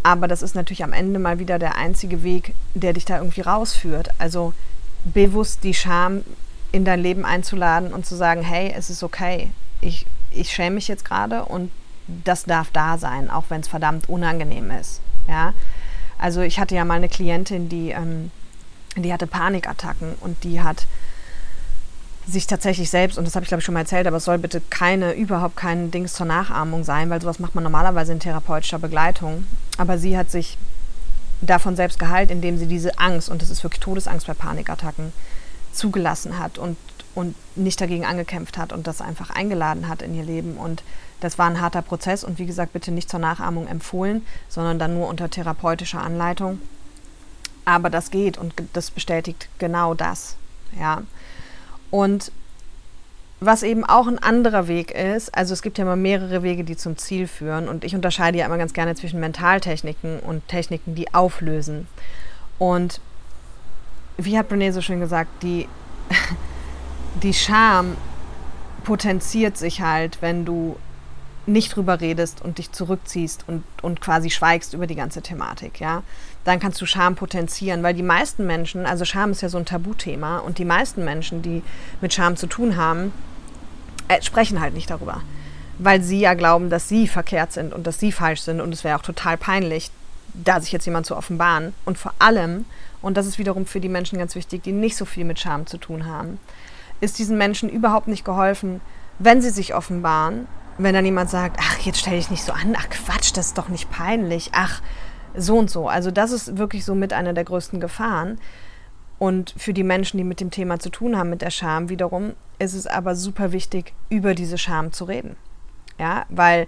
Aber 0.04 0.28
das 0.28 0.42
ist 0.42 0.56
natürlich 0.56 0.84
am 0.84 0.94
Ende 0.94 1.20
mal 1.20 1.40
wieder 1.40 1.60
der 1.60 1.76
einzige 1.76 2.24
Weg, 2.24 2.54
der 2.74 2.94
dich 2.94 3.06
da 3.06 3.18
irgendwie 3.18 3.42
rausführt. 3.42 4.10
Also 4.20 4.54
bewusst 5.06 5.64
die 5.64 5.74
Scham 5.74 6.24
in 6.72 6.86
dein 6.86 7.02
Leben 7.02 7.26
einzuladen 7.26 7.94
und 7.94 8.06
zu 8.06 8.16
sagen, 8.16 8.42
hey, 8.42 8.74
es 8.76 8.90
ist 8.90 9.04
okay. 9.04 9.52
Ich, 9.82 10.06
ich 10.32 10.52
schäme 10.52 10.76
mich 10.76 10.88
jetzt 10.88 11.06
gerade 11.06 11.46
und 11.46 11.72
das 12.08 12.44
darf 12.44 12.70
da 12.72 12.98
sein, 12.98 13.30
auch 13.30 13.46
wenn 13.50 13.62
es 13.62 13.68
verdammt 13.68 14.10
unangenehm 14.10 14.72
ist. 14.72 15.02
Ja? 15.28 15.54
Also 16.18 16.42
ich 16.42 16.60
hatte 16.60 16.76
ja 16.76 16.86
mal 16.86 16.96
eine 16.96 17.10
Klientin, 17.10 17.70
die 17.70 17.92
ähm, 17.92 18.32
die 19.04 19.14
hatte 19.14 19.28
Panikattacken 19.28 20.16
und 20.22 20.44
die 20.44 20.62
hat 20.62 20.86
sich 22.28 22.46
tatsächlich 22.46 22.90
selbst, 22.90 23.18
und 23.18 23.26
das 23.26 23.36
habe 23.36 23.44
ich 23.44 23.48
glaube 23.48 23.60
ich 23.60 23.66
schon 23.66 23.74
mal 23.74 23.82
erzählt, 23.82 24.06
aber 24.06 24.18
es 24.18 24.26
soll 24.26 24.38
bitte 24.38 24.62
keine, 24.70 25.14
überhaupt 25.14 25.56
kein 25.56 25.92
Dings 25.92 26.14
zur 26.14 26.26
Nachahmung 26.26 26.84
sein, 26.84 27.10
weil 27.10 27.22
sowas 27.22 27.40
macht 27.40 27.56
man 27.56 27.64
normalerweise 27.64 28.12
in 28.12 28.20
therapeutischer 28.20 28.80
Begleitung. 28.80 29.46
Aber 29.78 29.98
sie 29.98 30.18
hat 30.18 30.30
sich 30.30 30.58
davon 31.42 31.76
selbst 31.76 32.00
geheilt, 32.00 32.30
indem 32.30 32.58
sie 32.58 32.68
diese 32.68 33.00
Angst, 33.00 33.30
und 33.30 33.42
das 33.42 33.50
ist 33.50 33.64
wirklich 33.64 33.80
Todesangst 33.80 34.28
bei 34.28 34.34
Panikattacken, 34.34 35.14
zugelassen 35.72 36.38
hat 36.40 36.58
und, 36.58 36.76
und 37.16 37.36
nicht 37.56 37.80
dagegen 37.80 38.06
angekämpft 38.06 38.58
hat 38.58 38.74
und 38.74 38.88
das 38.88 39.00
einfach 39.00 39.30
eingeladen 39.30 39.88
hat 39.88 40.02
in 40.02 40.14
ihr 40.14 40.24
Leben. 40.26 40.58
Und 40.58 40.84
das 41.22 41.38
war 41.38 41.48
ein 41.48 41.62
harter 41.62 41.82
Prozess 41.82 42.24
und 42.24 42.40
wie 42.40 42.46
gesagt, 42.46 42.74
bitte 42.74 42.92
nicht 42.92 43.10
zur 43.10 43.20
Nachahmung 43.20 43.68
empfohlen, 43.68 44.26
sondern 44.50 44.80
dann 44.80 44.96
nur 44.96 45.08
unter 45.08 45.30
therapeutischer 45.30 46.02
Anleitung. 46.02 46.60
Aber 47.68 47.90
das 47.90 48.12
geht 48.12 48.38
und 48.38 48.54
das 48.72 48.92
bestätigt 48.92 49.50
genau 49.60 49.94
das. 49.94 50.38
Ja. 50.80 51.02
Und 51.92 52.32
was 53.42 53.62
eben 53.62 53.84
auch 53.84 54.08
ein 54.08 54.20
anderer 54.20 54.70
Weg 54.70 54.92
ist, 54.92 55.36
also 55.36 55.54
es 55.54 55.62
gibt 55.62 55.78
ja 55.78 55.84
immer 55.84 55.98
mehrere 55.98 56.44
Wege, 56.44 56.64
die 56.64 56.78
zum 56.78 56.98
Ziel 56.98 57.28
führen. 57.28 57.68
Und 57.68 57.84
ich 57.84 57.94
unterscheide 57.94 58.38
ja 58.38 58.46
immer 58.46 58.58
ganz 58.58 58.72
gerne 58.72 58.96
zwischen 58.96 59.20
Mentaltechniken 59.20 60.22
und 60.22 60.48
Techniken, 60.48 60.96
die 60.96 61.14
auflösen. 61.14 61.90
Und 62.58 63.02
wie 64.16 64.38
hat 64.38 64.50
Brené 64.50 64.72
so 64.72 64.80
schön 64.80 65.02
gesagt, 65.02 65.44
die, 65.44 65.68
die 67.22 67.34
Scham 67.34 67.98
potenziert 68.86 69.58
sich 69.58 69.82
halt, 69.82 70.22
wenn 70.22 70.46
du 70.46 70.78
nicht 71.48 71.76
drüber 71.76 72.02
redest 72.02 72.42
und 72.42 72.58
dich 72.58 72.72
zurückziehst 72.72 73.46
und, 73.48 73.64
und 73.82 74.02
quasi 74.02 74.30
schweigst 74.30 74.74
über 74.74 74.86
die 74.86 74.96
ganze 74.96 75.22
Thematik, 75.22 75.80
ja, 75.80 76.04
dann 76.44 76.60
kannst 76.60 76.82
du 76.82 76.86
Scham 76.86 77.16
potenzieren, 77.16 77.84
weil 77.84 77.94
die 77.94 78.04
meisten 78.04 78.46
Menschen, 78.46 78.86
also 78.86 79.06
Scham 79.06 79.32
ist 79.32 79.42
ja 79.42 79.50
so 79.50 79.58
ein 79.58 79.66
Tabuthema 79.66 80.40
und 80.40 80.58
die 80.58 80.66
meisten 80.66 81.06
Menschen, 81.06 81.42
die 81.42 81.64
mit 82.02 82.14
Scham 82.14 82.36
zu 82.36 82.48
tun 82.48 82.76
haben, 82.76 83.14
äh, 84.10 84.22
sprechen 84.22 84.60
halt 84.60 84.74
nicht 84.74 84.90
darüber, 84.90 85.22
weil 85.80 86.02
sie 86.02 86.20
ja 86.20 86.34
glauben, 86.34 86.70
dass 86.70 86.90
sie 86.90 87.08
verkehrt 87.08 87.54
sind 87.54 87.74
und 87.74 87.88
dass 87.88 88.00
sie 88.00 88.12
falsch 88.12 88.42
sind 88.42 88.60
und 88.60 88.74
es 88.74 88.84
wäre 88.84 88.98
auch 88.98 89.04
total 89.04 89.38
peinlich, 89.38 89.90
da 90.34 90.60
sich 90.60 90.72
jetzt 90.72 90.86
jemand 90.86 91.06
zu 91.06 91.16
offenbaren. 91.16 91.74
Und 91.86 91.98
vor 91.98 92.14
allem, 92.20 92.66
und 93.02 93.18
das 93.18 93.26
ist 93.26 93.40
wiederum 93.40 93.66
für 93.66 93.80
die 93.80 93.90
Menschen 93.90 94.20
ganz 94.20 94.36
wichtig, 94.36 94.64
die 94.64 94.72
nicht 94.74 94.98
so 94.98 95.06
viel 95.06 95.26
mit 95.26 95.40
Scham 95.40 95.66
zu 95.66 95.78
tun 95.78 96.06
haben, 96.06 96.40
ist 97.00 97.20
diesen 97.20 97.38
Menschen 97.38 97.70
überhaupt 97.70 98.08
nicht 98.08 98.26
geholfen, 98.26 98.82
wenn 99.20 99.42
sie 99.42 99.50
sich 99.50 99.74
offenbaren 99.74 100.48
wenn 100.78 100.94
dann 100.94 101.06
jemand 101.06 101.30
sagt, 101.30 101.58
ach, 101.60 101.80
jetzt 101.80 102.00
stell 102.00 102.18
dich 102.18 102.30
nicht 102.30 102.44
so 102.44 102.54
an, 102.54 102.76
ach 102.78 102.90
Quatsch, 102.90 103.32
das 103.36 103.48
ist 103.48 103.58
doch 103.58 103.70
nicht 103.70 103.90
peinlich, 103.90 104.50
ach, 104.54 104.82
so 105.36 105.58
und 105.58 105.70
so. 105.70 105.88
Also 105.88 106.12
das 106.12 106.32
ist 106.32 106.58
wirklich 106.58 106.86
so 106.86 106.96
mit 106.96 107.14
einer 107.14 107.34
der 107.34 107.44
größten 107.44 107.80
Gefahren. 107.80 108.40
Und 109.20 109.54
für 109.58 109.74
die 109.74 109.84
Menschen, 109.84 110.18
die 110.18 110.24
mit 110.24 110.40
dem 110.40 110.52
Thema 110.52 110.80
zu 110.80 110.90
tun 110.90 111.18
haben, 111.18 111.30
mit 111.30 111.42
der 111.42 111.50
Scham 111.50 111.90
wiederum, 111.90 112.34
ist 112.60 112.76
es 112.76 112.86
aber 112.86 113.16
super 113.16 113.52
wichtig, 113.52 113.94
über 114.10 114.36
diese 114.36 114.58
Scham 114.58 114.92
zu 114.92 115.06
reden. 115.06 115.36
Ja, 116.00 116.26
weil 116.30 116.68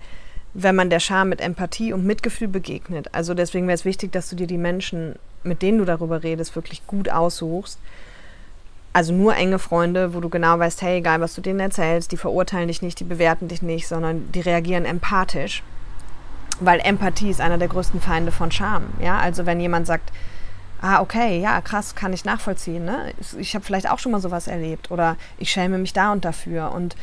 wenn 0.55 0.75
man 0.75 0.89
der 0.89 0.99
Scham 0.99 1.29
mit 1.29 1.41
Empathie 1.41 1.93
und 1.93 2.05
Mitgefühl 2.05 2.47
begegnet, 2.47 3.13
also 3.13 3.35
deswegen 3.35 3.67
wäre 3.67 3.75
es 3.75 3.85
wichtig, 3.85 4.11
dass 4.11 4.29
du 4.29 4.35
dir 4.35 4.47
die 4.47 4.57
Menschen, 4.57 5.15
mit 5.43 5.61
denen 5.61 5.77
du 5.77 5.85
darüber 5.85 6.23
redest, 6.23 6.55
wirklich 6.55 6.85
gut 6.87 7.09
aussuchst 7.09 7.79
also 8.93 9.13
nur 9.13 9.35
enge 9.35 9.59
Freunde, 9.59 10.13
wo 10.13 10.19
du 10.19 10.29
genau 10.29 10.57
weißt, 10.57 10.81
hey, 10.81 10.97
egal 10.97 11.21
was 11.21 11.35
du 11.35 11.41
denen 11.41 11.59
erzählst, 11.59 12.11
die 12.11 12.17
verurteilen 12.17 12.67
dich 12.67 12.81
nicht, 12.81 12.99
die 12.99 13.03
bewerten 13.03 13.47
dich 13.47 13.61
nicht, 13.61 13.87
sondern 13.87 14.31
die 14.31 14.41
reagieren 14.41 14.85
empathisch. 14.85 15.63
Weil 16.59 16.79
Empathie 16.81 17.29
ist 17.29 17.39
einer 17.39 17.57
der 17.57 17.67
größten 17.67 18.01
Feinde 18.01 18.31
von 18.31 18.51
Scham. 18.51 18.85
Ja, 19.01 19.17
also 19.19 19.45
wenn 19.45 19.61
jemand 19.61 19.87
sagt, 19.87 20.11
ah, 20.81 21.01
okay, 21.01 21.39
ja, 21.39 21.61
krass, 21.61 21.95
kann 21.95 22.13
ich 22.13 22.25
nachvollziehen. 22.25 22.85
Ne? 22.85 23.13
Ich 23.37 23.53
habe 23.55 23.63
vielleicht 23.63 23.89
auch 23.89 23.99
schon 23.99 24.11
mal 24.11 24.21
sowas 24.21 24.47
erlebt 24.47 24.91
oder 24.91 25.15
ich 25.37 25.51
schäme 25.51 25.77
mich 25.77 25.93
da 25.93 26.11
und 26.11 26.25
dafür. 26.25 26.71
Und 26.71 26.95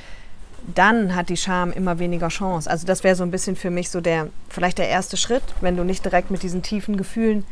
dann 0.74 1.14
hat 1.14 1.28
die 1.28 1.36
Scham 1.36 1.72
immer 1.72 1.98
weniger 1.98 2.28
Chance. 2.28 2.68
Also 2.68 2.86
das 2.86 3.04
wäre 3.04 3.14
so 3.14 3.22
ein 3.22 3.30
bisschen 3.30 3.56
für 3.56 3.70
mich 3.70 3.90
so 3.90 4.00
der, 4.00 4.28
vielleicht 4.48 4.78
der 4.78 4.88
erste 4.88 5.16
Schritt, 5.16 5.44
wenn 5.60 5.76
du 5.76 5.84
nicht 5.84 6.04
direkt 6.04 6.30
mit 6.30 6.42
diesen 6.42 6.62
tiefen 6.62 6.96
Gefühlen 6.96 7.44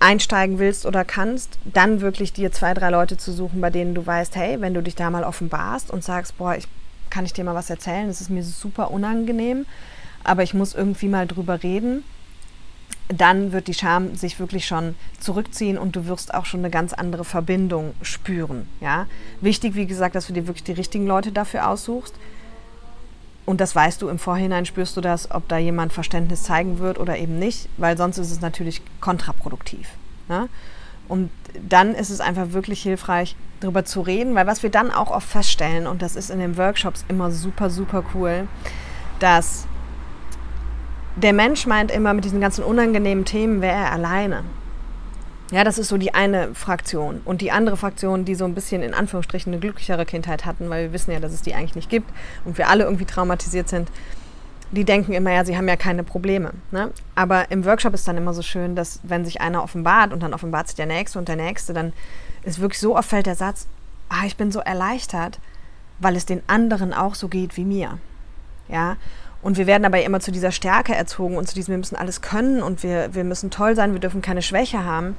einsteigen 0.00 0.58
willst 0.58 0.86
oder 0.86 1.04
kannst, 1.04 1.58
dann 1.64 2.00
wirklich 2.00 2.32
dir 2.32 2.50
zwei, 2.50 2.74
drei 2.74 2.90
Leute 2.90 3.16
zu 3.16 3.32
suchen, 3.32 3.60
bei 3.60 3.70
denen 3.70 3.94
du 3.94 4.04
weißt, 4.04 4.34
hey, 4.34 4.60
wenn 4.60 4.74
du 4.74 4.82
dich 4.82 4.96
da 4.96 5.10
mal 5.10 5.24
offenbarst 5.24 5.90
und 5.90 6.02
sagst, 6.02 6.38
boah, 6.38 6.56
ich 6.56 6.66
kann 7.10 7.24
ich 7.24 7.32
dir 7.32 7.44
mal 7.44 7.54
was 7.54 7.70
erzählen, 7.70 8.08
das 8.08 8.20
ist 8.20 8.30
mir 8.30 8.42
super 8.42 8.90
unangenehm, 8.90 9.66
aber 10.24 10.42
ich 10.42 10.54
muss 10.54 10.74
irgendwie 10.74 11.08
mal 11.08 11.26
drüber 11.26 11.62
reden, 11.62 12.02
dann 13.08 13.52
wird 13.52 13.66
die 13.66 13.74
Scham 13.74 14.14
sich 14.14 14.38
wirklich 14.38 14.66
schon 14.66 14.94
zurückziehen 15.18 15.76
und 15.76 15.96
du 15.96 16.06
wirst 16.06 16.32
auch 16.32 16.46
schon 16.46 16.60
eine 16.60 16.70
ganz 16.70 16.92
andere 16.92 17.24
Verbindung 17.24 17.94
spüren. 18.02 18.68
Ja? 18.80 19.06
Wichtig, 19.40 19.74
wie 19.74 19.86
gesagt, 19.86 20.14
dass 20.14 20.28
du 20.28 20.32
dir 20.32 20.46
wirklich 20.46 20.64
die 20.64 20.72
richtigen 20.72 21.06
Leute 21.06 21.32
dafür 21.32 21.68
aussuchst. 21.68 22.14
Und 23.46 23.60
das 23.60 23.74
weißt 23.74 24.00
du 24.02 24.08
im 24.08 24.18
Vorhinein, 24.18 24.66
spürst 24.66 24.96
du 24.96 25.00
das, 25.00 25.30
ob 25.30 25.48
da 25.48 25.58
jemand 25.58 25.92
Verständnis 25.92 26.44
zeigen 26.44 26.78
wird 26.78 26.98
oder 26.98 27.18
eben 27.18 27.38
nicht, 27.38 27.68
weil 27.78 27.96
sonst 27.96 28.18
ist 28.18 28.30
es 28.30 28.40
natürlich 28.40 28.82
kontraproduktiv. 29.00 29.88
Ne? 30.28 30.48
Und 31.08 31.30
dann 31.68 31.94
ist 31.94 32.10
es 32.10 32.20
einfach 32.20 32.52
wirklich 32.52 32.82
hilfreich, 32.82 33.34
darüber 33.60 33.84
zu 33.84 34.00
reden, 34.00 34.34
weil 34.34 34.46
was 34.46 34.62
wir 34.62 34.70
dann 34.70 34.90
auch 34.90 35.10
oft 35.10 35.28
feststellen, 35.28 35.86
und 35.86 36.02
das 36.02 36.16
ist 36.16 36.30
in 36.30 36.38
den 36.38 36.56
Workshops 36.56 37.04
immer 37.08 37.30
super, 37.30 37.70
super 37.70 38.04
cool, 38.14 38.48
dass 39.18 39.66
der 41.16 41.32
Mensch 41.32 41.66
meint 41.66 41.90
immer, 41.90 42.14
mit 42.14 42.24
diesen 42.24 42.40
ganzen 42.40 42.64
unangenehmen 42.64 43.24
Themen 43.24 43.60
wäre 43.60 43.74
er 43.74 43.92
alleine. 43.92 44.44
Ja, 45.50 45.64
das 45.64 45.78
ist 45.78 45.88
so 45.88 45.96
die 45.96 46.14
eine 46.14 46.54
Fraktion. 46.54 47.20
Und 47.24 47.40
die 47.40 47.50
andere 47.50 47.76
Fraktion, 47.76 48.24
die 48.24 48.36
so 48.36 48.44
ein 48.44 48.54
bisschen 48.54 48.82
in 48.82 48.94
Anführungsstrichen 48.94 49.52
eine 49.52 49.60
glücklichere 49.60 50.06
Kindheit 50.06 50.46
hatten, 50.46 50.70
weil 50.70 50.84
wir 50.84 50.92
wissen 50.92 51.10
ja, 51.10 51.18
dass 51.18 51.32
es 51.32 51.42
die 51.42 51.54
eigentlich 51.54 51.74
nicht 51.74 51.90
gibt 51.90 52.08
und 52.44 52.56
wir 52.56 52.68
alle 52.68 52.84
irgendwie 52.84 53.04
traumatisiert 53.04 53.68
sind, 53.68 53.90
die 54.70 54.84
denken 54.84 55.12
immer, 55.12 55.32
ja, 55.32 55.44
sie 55.44 55.56
haben 55.56 55.66
ja 55.66 55.74
keine 55.74 56.04
Probleme. 56.04 56.52
Ne? 56.70 56.92
Aber 57.16 57.50
im 57.50 57.64
Workshop 57.64 57.94
ist 57.94 58.06
dann 58.06 58.16
immer 58.16 58.32
so 58.32 58.42
schön, 58.42 58.76
dass 58.76 59.00
wenn 59.02 59.24
sich 59.24 59.40
einer 59.40 59.64
offenbart 59.64 60.12
und 60.12 60.22
dann 60.22 60.32
offenbart 60.32 60.68
sich 60.68 60.76
der 60.76 60.86
Nächste 60.86 61.18
und 61.18 61.28
der 61.28 61.36
Nächste, 61.36 61.72
dann 61.72 61.92
ist 62.44 62.60
wirklich 62.60 62.78
so 62.78 62.96
oft 62.96 63.08
fällt 63.08 63.26
der 63.26 63.34
Satz, 63.34 63.66
ah, 64.08 64.26
ich 64.26 64.36
bin 64.36 64.52
so 64.52 64.60
erleichtert, 64.60 65.40
weil 65.98 66.14
es 66.14 66.26
den 66.26 66.42
anderen 66.46 66.94
auch 66.94 67.16
so 67.16 67.26
geht 67.26 67.56
wie 67.56 67.64
mir. 67.64 67.98
Ja, 68.68 68.96
und 69.42 69.56
wir 69.56 69.66
werden 69.66 69.82
dabei 69.82 70.04
immer 70.04 70.20
zu 70.20 70.30
dieser 70.30 70.52
Stärke 70.52 70.94
erzogen 70.94 71.36
und 71.36 71.48
zu 71.48 71.54
diesem, 71.54 71.72
wir 71.72 71.78
müssen 71.78 71.96
alles 71.96 72.20
können 72.20 72.62
und 72.62 72.82
wir, 72.82 73.14
wir 73.14 73.24
müssen 73.24 73.50
toll 73.50 73.74
sein, 73.74 73.92
wir 73.92 74.00
dürfen 74.00 74.22
keine 74.22 74.42
Schwäche 74.42 74.84
haben. 74.84 75.16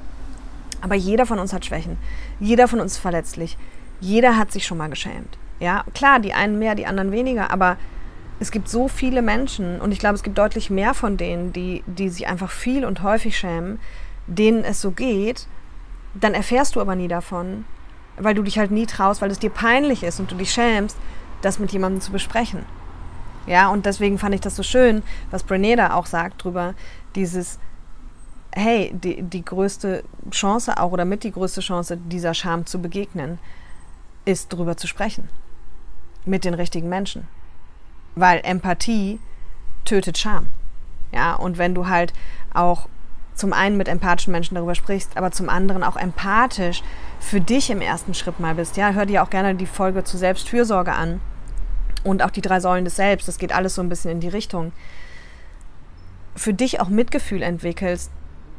Aber 0.82 0.94
jeder 0.94 1.24
von 1.24 1.38
uns 1.38 1.54
hat 1.54 1.64
Schwächen. 1.64 1.96
Jeder 2.38 2.68
von 2.68 2.80
uns 2.80 2.92
ist 2.92 2.98
verletzlich. 2.98 3.56
Jeder 4.00 4.36
hat 4.36 4.52
sich 4.52 4.66
schon 4.66 4.78
mal 4.78 4.90
geschämt. 4.90 5.38
Ja, 5.60 5.84
klar, 5.94 6.18
die 6.18 6.34
einen 6.34 6.58
mehr, 6.58 6.74
die 6.74 6.86
anderen 6.86 7.12
weniger, 7.12 7.50
aber 7.50 7.76
es 8.40 8.50
gibt 8.50 8.68
so 8.68 8.88
viele 8.88 9.22
Menschen 9.22 9.80
und 9.80 9.92
ich 9.92 10.00
glaube, 10.00 10.16
es 10.16 10.24
gibt 10.24 10.36
deutlich 10.36 10.68
mehr 10.68 10.92
von 10.92 11.16
denen, 11.16 11.52
die, 11.52 11.84
die 11.86 12.08
sich 12.08 12.26
einfach 12.26 12.50
viel 12.50 12.84
und 12.84 13.04
häufig 13.04 13.38
schämen, 13.38 13.78
denen 14.26 14.64
es 14.64 14.80
so 14.80 14.90
geht, 14.90 15.46
dann 16.14 16.34
erfährst 16.34 16.74
du 16.74 16.80
aber 16.80 16.96
nie 16.96 17.06
davon, 17.06 17.64
weil 18.16 18.34
du 18.34 18.42
dich 18.42 18.58
halt 18.58 18.72
nie 18.72 18.86
traust, 18.86 19.22
weil 19.22 19.30
es 19.30 19.38
dir 19.38 19.50
peinlich 19.50 20.02
ist 20.02 20.18
und 20.18 20.32
du 20.32 20.34
dich 20.34 20.52
schämst, 20.52 20.96
das 21.40 21.60
mit 21.60 21.72
jemandem 21.72 22.00
zu 22.00 22.10
besprechen. 22.10 22.64
Ja, 23.46 23.68
und 23.68 23.86
deswegen 23.86 24.18
fand 24.18 24.34
ich 24.34 24.40
das 24.40 24.56
so 24.56 24.64
schön, 24.64 25.02
was 25.30 25.46
Brené 25.46 25.76
da 25.76 25.94
auch 25.94 26.06
sagt 26.06 26.42
drüber, 26.42 26.74
dieses, 27.14 27.60
hey, 28.54 28.92
die, 28.94 29.22
die 29.22 29.44
größte 29.44 30.04
Chance 30.30 30.78
auch 30.78 30.92
oder 30.92 31.04
mit 31.04 31.24
die 31.24 31.32
größte 31.32 31.60
Chance, 31.60 31.96
dieser 31.96 32.34
Scham 32.34 32.66
zu 32.66 32.80
begegnen, 32.80 33.38
ist 34.24 34.52
darüber 34.52 34.76
zu 34.76 34.86
sprechen. 34.86 35.28
Mit 36.24 36.44
den 36.44 36.54
richtigen 36.54 36.88
Menschen. 36.88 37.26
Weil 38.14 38.40
Empathie 38.44 39.18
tötet 39.84 40.18
Scham. 40.18 40.46
Ja, 41.12 41.34
und 41.34 41.58
wenn 41.58 41.74
du 41.74 41.88
halt 41.88 42.12
auch 42.54 42.88
zum 43.34 43.52
einen 43.52 43.76
mit 43.76 43.88
empathischen 43.88 44.32
Menschen 44.32 44.54
darüber 44.54 44.74
sprichst, 44.74 45.16
aber 45.16 45.30
zum 45.30 45.48
anderen 45.48 45.82
auch 45.82 45.96
empathisch 45.96 46.82
für 47.18 47.40
dich 47.40 47.70
im 47.70 47.80
ersten 47.80 48.14
Schritt 48.14 48.40
mal 48.40 48.54
bist. 48.54 48.76
Ja, 48.76 48.92
hör 48.92 49.06
dir 49.06 49.22
auch 49.22 49.30
gerne 49.30 49.54
die 49.54 49.66
Folge 49.66 50.04
zu 50.04 50.18
Selbstfürsorge 50.18 50.92
an 50.92 51.20
und 52.04 52.22
auch 52.22 52.30
die 52.30 52.42
drei 52.42 52.60
Säulen 52.60 52.84
des 52.84 52.96
Selbst. 52.96 53.28
Das 53.28 53.38
geht 53.38 53.52
alles 53.52 53.74
so 53.74 53.82
ein 53.82 53.88
bisschen 53.88 54.10
in 54.10 54.20
die 54.20 54.28
Richtung. 54.28 54.72
Für 56.36 56.52
dich 56.52 56.80
auch 56.80 56.88
Mitgefühl 56.88 57.42
entwickelst, 57.42 58.10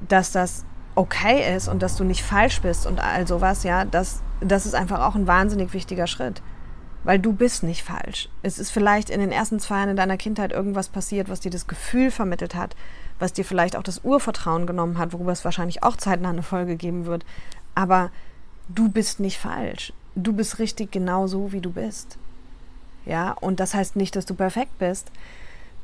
dass 0.08 0.32
das 0.32 0.66
okay 0.96 1.56
ist 1.56 1.68
und 1.68 1.82
dass 1.82 1.96
du 1.96 2.04
nicht 2.04 2.24
falsch 2.24 2.62
bist 2.62 2.86
und 2.86 3.00
all 3.00 3.28
sowas, 3.28 3.64
ja, 3.64 3.86
das, 3.86 4.22
das 4.42 4.66
ist 4.66 4.76
einfach 4.76 5.02
auch 5.02 5.16
ein 5.16 5.28
wahnsinnig 5.28 5.74
wichtiger 5.74 6.08
Schritt. 6.08 6.42
Weil 7.04 7.20
du 7.20 7.34
bist 7.34 7.64
nicht 7.64 7.84
falsch. 7.84 8.30
Es 8.44 8.60
ist 8.60 8.72
vielleicht 8.72 9.10
in 9.10 9.20
den 9.20 9.34
ersten 9.34 9.60
zwei 9.60 9.78
Jahren 9.78 9.90
in 9.90 9.96
deiner 9.98 10.16
Kindheit 10.16 10.54
irgendwas 10.54 10.88
passiert, 10.88 11.28
was 11.30 11.42
dir 11.42 11.52
das 11.52 11.68
Gefühl 11.68 12.12
vermittelt 12.12 12.56
hat, 12.56 12.78
was 13.20 13.34
dir 13.34 13.44
vielleicht 13.44 13.76
auch 13.76 13.84
das 13.84 14.06
Urvertrauen 14.06 14.66
genommen 14.66 14.98
hat, 14.98 15.12
worüber 15.12 15.34
es 15.34 15.44
wahrscheinlich 15.44 15.84
auch 15.84 15.98
zeitnah 15.98 16.30
eine 16.30 16.44
Folge 16.44 16.78
geben 16.78 17.06
wird. 17.06 17.26
Aber 17.76 18.10
du 18.70 18.88
bist 18.88 19.20
nicht 19.20 19.38
falsch. 19.38 19.92
Du 20.16 20.32
bist 20.32 20.60
richtig 20.60 20.92
genau 20.92 21.28
so, 21.28 21.52
wie 21.52 21.60
du 21.60 21.72
bist. 21.72 22.18
Ja, 23.06 23.32
und 23.32 23.60
das 23.60 23.74
heißt 23.74 23.98
nicht, 23.98 24.16
dass 24.16 24.26
du 24.26 24.34
perfekt 24.34 24.78
bist. 24.80 25.12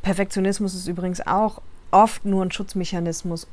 Perfektionismus 0.02 0.74
ist 0.74 0.88
übrigens 0.88 1.26
auch 1.28 1.62
oft 1.92 2.24
nur 2.24 2.46
ein 2.46 2.52
Schutzmechanismus, 2.52 3.48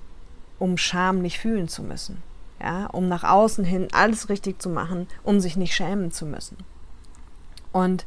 um 0.59 0.77
Scham 0.77 1.21
nicht 1.23 1.39
fühlen 1.39 1.69
zu 1.69 1.83
müssen. 1.83 2.23
Ja, 2.61 2.87
um 2.87 3.09
nach 3.09 3.25
außen 3.25 3.65
hin 3.65 3.89
alles 3.93 4.29
richtig 4.29 4.63
zu 4.63 4.71
machen, 4.71 5.07
um 5.23 5.41
sich 5.41 5.57
nicht 5.57 5.75
schämen 5.75 6.11
zu 6.11 6.25
müssen. 6.25 6.57
Und 7.73 8.07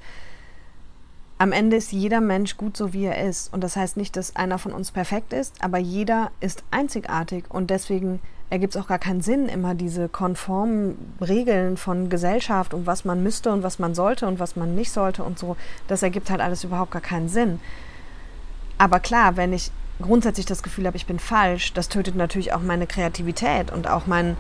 am 1.38 1.52
Ende 1.52 1.78
ist 1.78 1.92
jeder 1.92 2.20
Mensch 2.20 2.58
gut 2.58 2.76
so, 2.76 2.92
wie 2.92 3.06
er 3.06 3.24
ist. 3.24 3.54
Und 3.54 3.64
das 3.64 3.76
heißt 3.76 3.96
nicht, 3.96 4.18
dass 4.18 4.36
einer 4.36 4.58
von 4.58 4.74
uns 4.74 4.92
perfekt 4.92 5.32
ist, 5.32 5.64
aber 5.64 5.78
jeder 5.78 6.32
ist 6.42 6.64
einzigartig 6.72 7.46
und 7.50 7.70
deswegen 7.70 8.20
ergibt 8.50 8.76
es 8.76 8.82
auch 8.82 8.88
gar 8.88 9.00
keinen 9.00 9.22
Sinn, 9.22 9.48
immer 9.48 9.76
diese 9.76 10.10
konformen 10.10 10.98
Regeln 11.22 11.78
von 11.78 12.10
Gesellschaft 12.10 12.74
und 12.74 12.88
was 12.88 13.06
man 13.06 13.24
müsste 13.24 13.52
und 13.52 13.64
was 13.64 13.80
man 13.80 13.94
sollte 13.96 14.28
und 14.28 14.40
was 14.40 14.56
man 14.56 14.76
nicht 14.76 14.92
sollte 14.92 15.24
und 15.24 15.40
so. 15.40 15.56
Das 15.88 16.04
ergibt 16.04 16.30
halt 16.30 16.42
alles 16.42 16.64
überhaupt 16.64 16.92
gar 16.92 17.02
keinen 17.02 17.30
Sinn. 17.30 17.60
Aber 18.78 19.00
klar, 19.00 19.38
wenn 19.38 19.54
ich 19.54 19.72
grundsätzlich 20.02 20.46
das 20.46 20.64
Gefühl 20.64 20.88
habe, 20.88 20.98
ich 20.98 21.06
bin 21.06 21.20
falsch, 21.20 21.74
das 21.74 21.90
tötet 21.90 22.16
natürlich 22.16 22.54
auch 22.54 22.62
meine 22.62 22.88
Kreativität 22.88 23.72
und 23.72 23.88
auch 23.88 24.08
mein, 24.08 24.38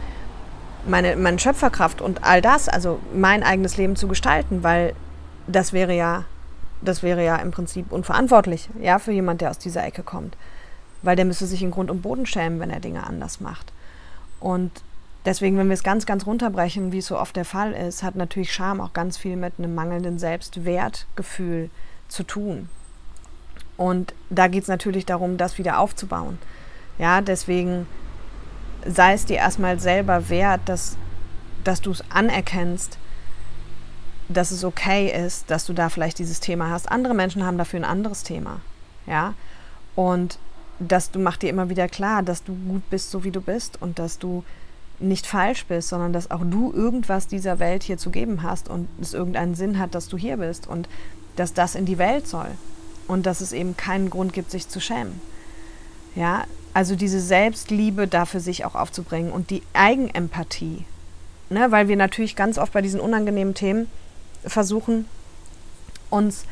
meine, 0.87 1.15
meine 1.15 1.39
Schöpferkraft 1.39 2.01
und 2.01 2.23
all 2.23 2.41
das, 2.41 2.69
also 2.69 2.99
mein 3.13 3.43
eigenes 3.43 3.77
Leben 3.77 3.95
zu 3.95 4.07
gestalten, 4.07 4.63
weil 4.63 4.93
das 5.47 5.73
wäre 5.73 5.95
ja, 5.95 6.25
das 6.81 7.03
wäre 7.03 7.23
ja 7.23 7.35
im 7.37 7.51
Prinzip 7.51 7.91
unverantwortlich, 7.91 8.69
ja, 8.79 8.99
für 8.99 9.11
jemand, 9.11 9.41
der 9.41 9.49
aus 9.49 9.57
dieser 9.57 9.83
Ecke 9.83 10.03
kommt. 10.03 10.37
Weil 11.01 11.15
der 11.15 11.25
müsste 11.25 11.45
sich 11.45 11.61
in 11.61 11.71
Grund 11.71 11.89
und 11.89 12.01
Boden 12.01 12.25
schämen, 12.25 12.59
wenn 12.59 12.71
er 12.71 12.79
Dinge 12.79 13.05
anders 13.05 13.39
macht. 13.39 13.71
Und 14.39 14.71
deswegen, 15.25 15.57
wenn 15.57 15.67
wir 15.67 15.73
es 15.73 15.83
ganz, 15.83 16.05
ganz 16.05 16.25
runterbrechen, 16.25 16.91
wie 16.91 16.99
es 16.99 17.07
so 17.07 17.17
oft 17.17 17.35
der 17.35 17.45
Fall 17.45 17.73
ist, 17.73 18.03
hat 18.03 18.15
natürlich 18.15 18.53
Scham 18.53 18.81
auch 18.81 18.93
ganz 18.93 19.17
viel 19.17 19.35
mit 19.35 19.53
einem 19.57 19.75
mangelnden 19.75 20.19
Selbstwertgefühl 20.19 21.69
zu 22.07 22.23
tun. 22.23 22.69
Und 23.79 24.13
da 24.29 24.49
geht 24.49 24.63
es 24.63 24.67
natürlich 24.67 25.05
darum, 25.05 25.37
das 25.37 25.57
wieder 25.57 25.79
aufzubauen. 25.79 26.37
Ja, 26.97 27.21
deswegen 27.21 27.87
sei 28.85 29.13
es 29.13 29.25
dir 29.25 29.37
erstmal 29.37 29.79
selber 29.79 30.27
wert, 30.27 30.59
dass, 30.65 30.97
dass 31.63 31.79
du 31.79 31.91
es 31.91 32.03
anerkennst, 32.09 32.97
dass 34.27 34.51
es 34.51 34.65
okay 34.65 35.09
ist, 35.25 35.49
dass 35.49 35.65
du 35.65 35.71
da 35.71 35.87
vielleicht 35.87 36.19
dieses 36.19 36.41
Thema 36.41 36.69
hast. 36.69 36.91
Andere 36.91 37.13
Menschen 37.13 37.45
haben 37.45 37.57
dafür 37.57 37.79
ein 37.79 37.85
anderes 37.85 38.23
Thema. 38.23 38.59
Ja, 39.07 39.33
und 39.95 40.39
dass 40.79 41.11
du 41.11 41.19
mach 41.19 41.37
dir 41.37 41.49
immer 41.49 41.69
wieder 41.69 41.87
klar, 41.87 42.21
dass 42.21 42.43
du 42.43 42.55
gut 42.55 42.89
bist, 42.89 43.11
so 43.11 43.23
wie 43.23 43.31
du 43.31 43.39
bist 43.39 43.81
und 43.81 43.97
dass 43.97 44.19
du 44.19 44.43
nicht 44.99 45.25
falsch 45.25 45.65
bist, 45.67 45.87
sondern 45.87 46.11
dass 46.11 46.31
auch 46.31 46.43
du 46.43 46.73
irgendwas 46.73 47.27
dieser 47.27 47.59
Welt 47.59 47.83
hier 47.83 47.97
zu 47.97 48.09
geben 48.09 48.43
hast 48.43 48.67
und 48.67 48.89
es 48.99 49.13
irgendeinen 49.13 49.55
Sinn 49.55 49.79
hat, 49.79 49.95
dass 49.95 50.09
du 50.09 50.17
hier 50.17 50.35
bist 50.35 50.67
und 50.67 50.89
dass 51.37 51.53
das 51.53 51.75
in 51.75 51.85
die 51.85 51.97
Welt 51.97 52.27
soll 52.27 52.49
und 53.09 53.25
dass 53.25 53.41
es 53.41 53.51
eben 53.51 53.75
keinen 53.75 54.09
Grund 54.09 54.33
gibt, 54.33 54.51
sich 54.51 54.69
zu 54.69 54.79
schämen. 54.79 55.19
Ja, 56.15 56.45
also 56.73 56.95
diese 56.95 57.19
Selbstliebe 57.19 58.07
dafür 58.07 58.39
sich 58.39 58.65
auch 58.65 58.75
aufzubringen 58.75 59.31
und 59.31 59.49
die 59.49 59.63
Eigenempathie, 59.73 60.85
ne, 61.49 61.71
weil 61.71 61.87
wir 61.87 61.95
natürlich 61.95 62.35
ganz 62.35 62.57
oft 62.57 62.71
bei 62.71 62.81
diesen 62.81 62.99
unangenehmen 62.99 63.55
Themen 63.55 63.87
versuchen, 64.45 65.05
uns 66.09 66.45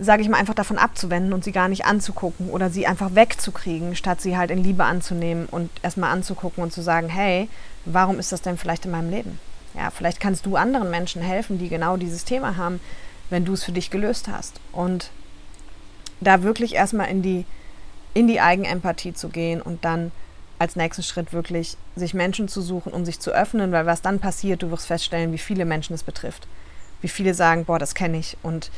sage 0.00 0.22
ich 0.22 0.28
mal, 0.28 0.38
einfach 0.38 0.54
davon 0.54 0.78
abzuwenden 0.78 1.32
und 1.32 1.42
sie 1.42 1.50
gar 1.50 1.68
nicht 1.68 1.84
anzugucken 1.84 2.50
oder 2.50 2.70
sie 2.70 2.86
einfach 2.86 3.16
wegzukriegen, 3.16 3.96
statt 3.96 4.20
sie 4.20 4.36
halt 4.36 4.52
in 4.52 4.62
Liebe 4.62 4.84
anzunehmen 4.84 5.46
und 5.46 5.70
erstmal 5.82 6.12
anzugucken 6.12 6.62
und 6.62 6.72
zu 6.72 6.82
sagen, 6.82 7.08
hey, 7.08 7.48
warum 7.84 8.20
ist 8.20 8.30
das 8.30 8.40
denn 8.40 8.58
vielleicht 8.58 8.84
in 8.84 8.92
meinem 8.92 9.10
Leben? 9.10 9.40
Ja, 9.74 9.90
vielleicht 9.90 10.20
kannst 10.20 10.46
du 10.46 10.54
anderen 10.54 10.90
Menschen 10.90 11.20
helfen, 11.20 11.58
die 11.58 11.68
genau 11.68 11.96
dieses 11.96 12.24
Thema 12.24 12.56
haben, 12.56 12.80
wenn 13.28 13.44
du 13.44 13.54
es 13.54 13.64
für 13.64 13.72
dich 13.72 13.90
gelöst 13.90 14.28
hast. 14.28 14.60
Und 14.70 15.10
da 16.20 16.42
wirklich 16.42 16.74
erstmal 16.74 17.08
in 17.08 17.22
die, 17.22 17.44
in 18.14 18.26
die 18.26 18.40
Eigenempathie 18.40 19.14
zu 19.14 19.28
gehen 19.28 19.62
und 19.62 19.84
dann 19.84 20.12
als 20.58 20.74
nächsten 20.74 21.02
Schritt 21.02 21.32
wirklich 21.32 21.76
sich 21.94 22.14
Menschen 22.14 22.48
zu 22.48 22.60
suchen, 22.60 22.92
um 22.92 23.04
sich 23.04 23.20
zu 23.20 23.30
öffnen, 23.30 23.70
weil 23.70 23.86
was 23.86 24.02
dann 24.02 24.18
passiert, 24.18 24.62
du 24.62 24.70
wirst 24.70 24.86
feststellen, 24.86 25.32
wie 25.32 25.38
viele 25.38 25.64
Menschen 25.64 25.94
es 25.94 26.02
betrifft. 26.02 26.48
Wie 27.00 27.08
viele 27.08 27.32
sagen, 27.34 27.64
boah, 27.64 27.78
das 27.78 27.94
kenne 27.94 28.18
ich 28.18 28.36
und 28.42 28.70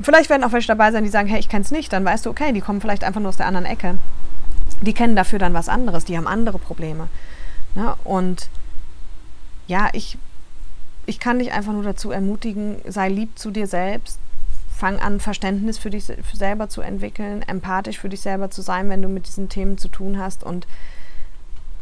Vielleicht 0.00 0.30
werden 0.30 0.42
auch 0.42 0.52
welche 0.52 0.68
dabei 0.68 0.90
sein, 0.90 1.04
die 1.04 1.10
sagen, 1.10 1.28
hey, 1.28 1.38
ich 1.38 1.48
kenne 1.48 1.64
es 1.64 1.70
nicht. 1.70 1.92
Dann 1.92 2.04
weißt 2.04 2.26
du, 2.26 2.30
okay, 2.30 2.52
die 2.52 2.60
kommen 2.60 2.80
vielleicht 2.80 3.04
einfach 3.04 3.20
nur 3.20 3.28
aus 3.28 3.36
der 3.36 3.46
anderen 3.46 3.66
Ecke. 3.66 3.98
Die 4.80 4.94
kennen 4.94 5.14
dafür 5.14 5.38
dann 5.38 5.54
was 5.54 5.68
anderes, 5.68 6.04
die 6.04 6.16
haben 6.16 6.26
andere 6.26 6.58
Probleme. 6.58 7.08
Ne? 7.74 7.94
Und 8.02 8.48
ja, 9.66 9.90
ich, 9.92 10.18
ich 11.06 11.20
kann 11.20 11.38
dich 11.38 11.52
einfach 11.52 11.72
nur 11.72 11.84
dazu 11.84 12.10
ermutigen, 12.10 12.76
sei 12.86 13.08
lieb 13.08 13.38
zu 13.38 13.50
dir 13.50 13.66
selbst, 13.66 14.18
fang 14.82 14.98
an, 14.98 15.20
Verständnis 15.20 15.78
für 15.78 15.90
dich 15.90 16.06
für 16.06 16.36
selber 16.36 16.68
zu 16.68 16.80
entwickeln, 16.80 17.42
empathisch 17.42 18.00
für 18.00 18.08
dich 18.08 18.20
selber 18.20 18.50
zu 18.50 18.62
sein, 18.62 18.90
wenn 18.90 19.00
du 19.00 19.08
mit 19.08 19.28
diesen 19.28 19.48
Themen 19.48 19.78
zu 19.78 19.86
tun 19.86 20.18
hast 20.18 20.42
und 20.42 20.66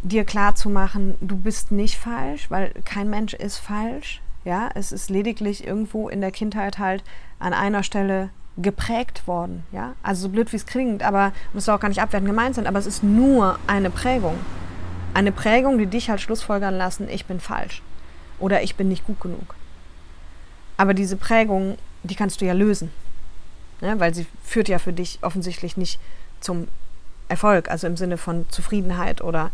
dir 0.02 0.24
klar 0.24 0.54
zu 0.54 0.68
machen, 0.68 1.14
du 1.22 1.34
bist 1.34 1.72
nicht 1.72 1.96
falsch, 1.96 2.50
weil 2.50 2.72
kein 2.84 3.08
Mensch 3.08 3.32
ist 3.32 3.56
falsch. 3.56 4.20
Ja, 4.44 4.68
es 4.74 4.92
ist 4.92 5.08
lediglich 5.08 5.66
irgendwo 5.66 6.10
in 6.10 6.20
der 6.20 6.30
Kindheit 6.30 6.78
halt 6.78 7.02
an 7.38 7.54
einer 7.54 7.84
Stelle 7.84 8.28
geprägt 8.58 9.26
worden. 9.26 9.64
Ja, 9.72 9.94
also 10.02 10.24
so 10.24 10.28
blöd 10.28 10.52
wie 10.52 10.56
es 10.56 10.66
klingt, 10.66 11.02
aber 11.02 11.32
muss 11.54 11.70
auch 11.70 11.80
gar 11.80 11.88
nicht 11.88 12.02
abwertend 12.02 12.28
gemeint 12.28 12.54
sein, 12.54 12.66
aber 12.66 12.78
es 12.78 12.86
ist 12.86 13.02
nur 13.02 13.58
eine 13.66 13.88
Prägung. 13.88 14.36
Eine 15.14 15.32
Prägung, 15.32 15.78
die 15.78 15.86
dich 15.86 16.10
halt 16.10 16.20
schlussfolgern 16.20 16.76
lassen, 16.76 17.08
ich 17.08 17.24
bin 17.24 17.40
falsch 17.40 17.80
oder 18.38 18.62
ich 18.62 18.74
bin 18.74 18.88
nicht 18.88 19.06
gut 19.06 19.22
genug. 19.22 19.54
Aber 20.76 20.92
diese 20.92 21.16
Prägung, 21.16 21.78
die 22.02 22.14
kannst 22.14 22.40
du 22.40 22.44
ja 22.44 22.52
lösen, 22.52 22.90
ne? 23.80 23.98
weil 23.98 24.14
sie 24.14 24.26
führt 24.44 24.68
ja 24.68 24.78
für 24.78 24.92
dich 24.92 25.18
offensichtlich 25.22 25.76
nicht 25.76 26.00
zum 26.40 26.68
Erfolg, 27.28 27.70
also 27.70 27.86
im 27.86 27.96
Sinne 27.96 28.18
von 28.18 28.46
Zufriedenheit 28.50 29.20
oder 29.20 29.50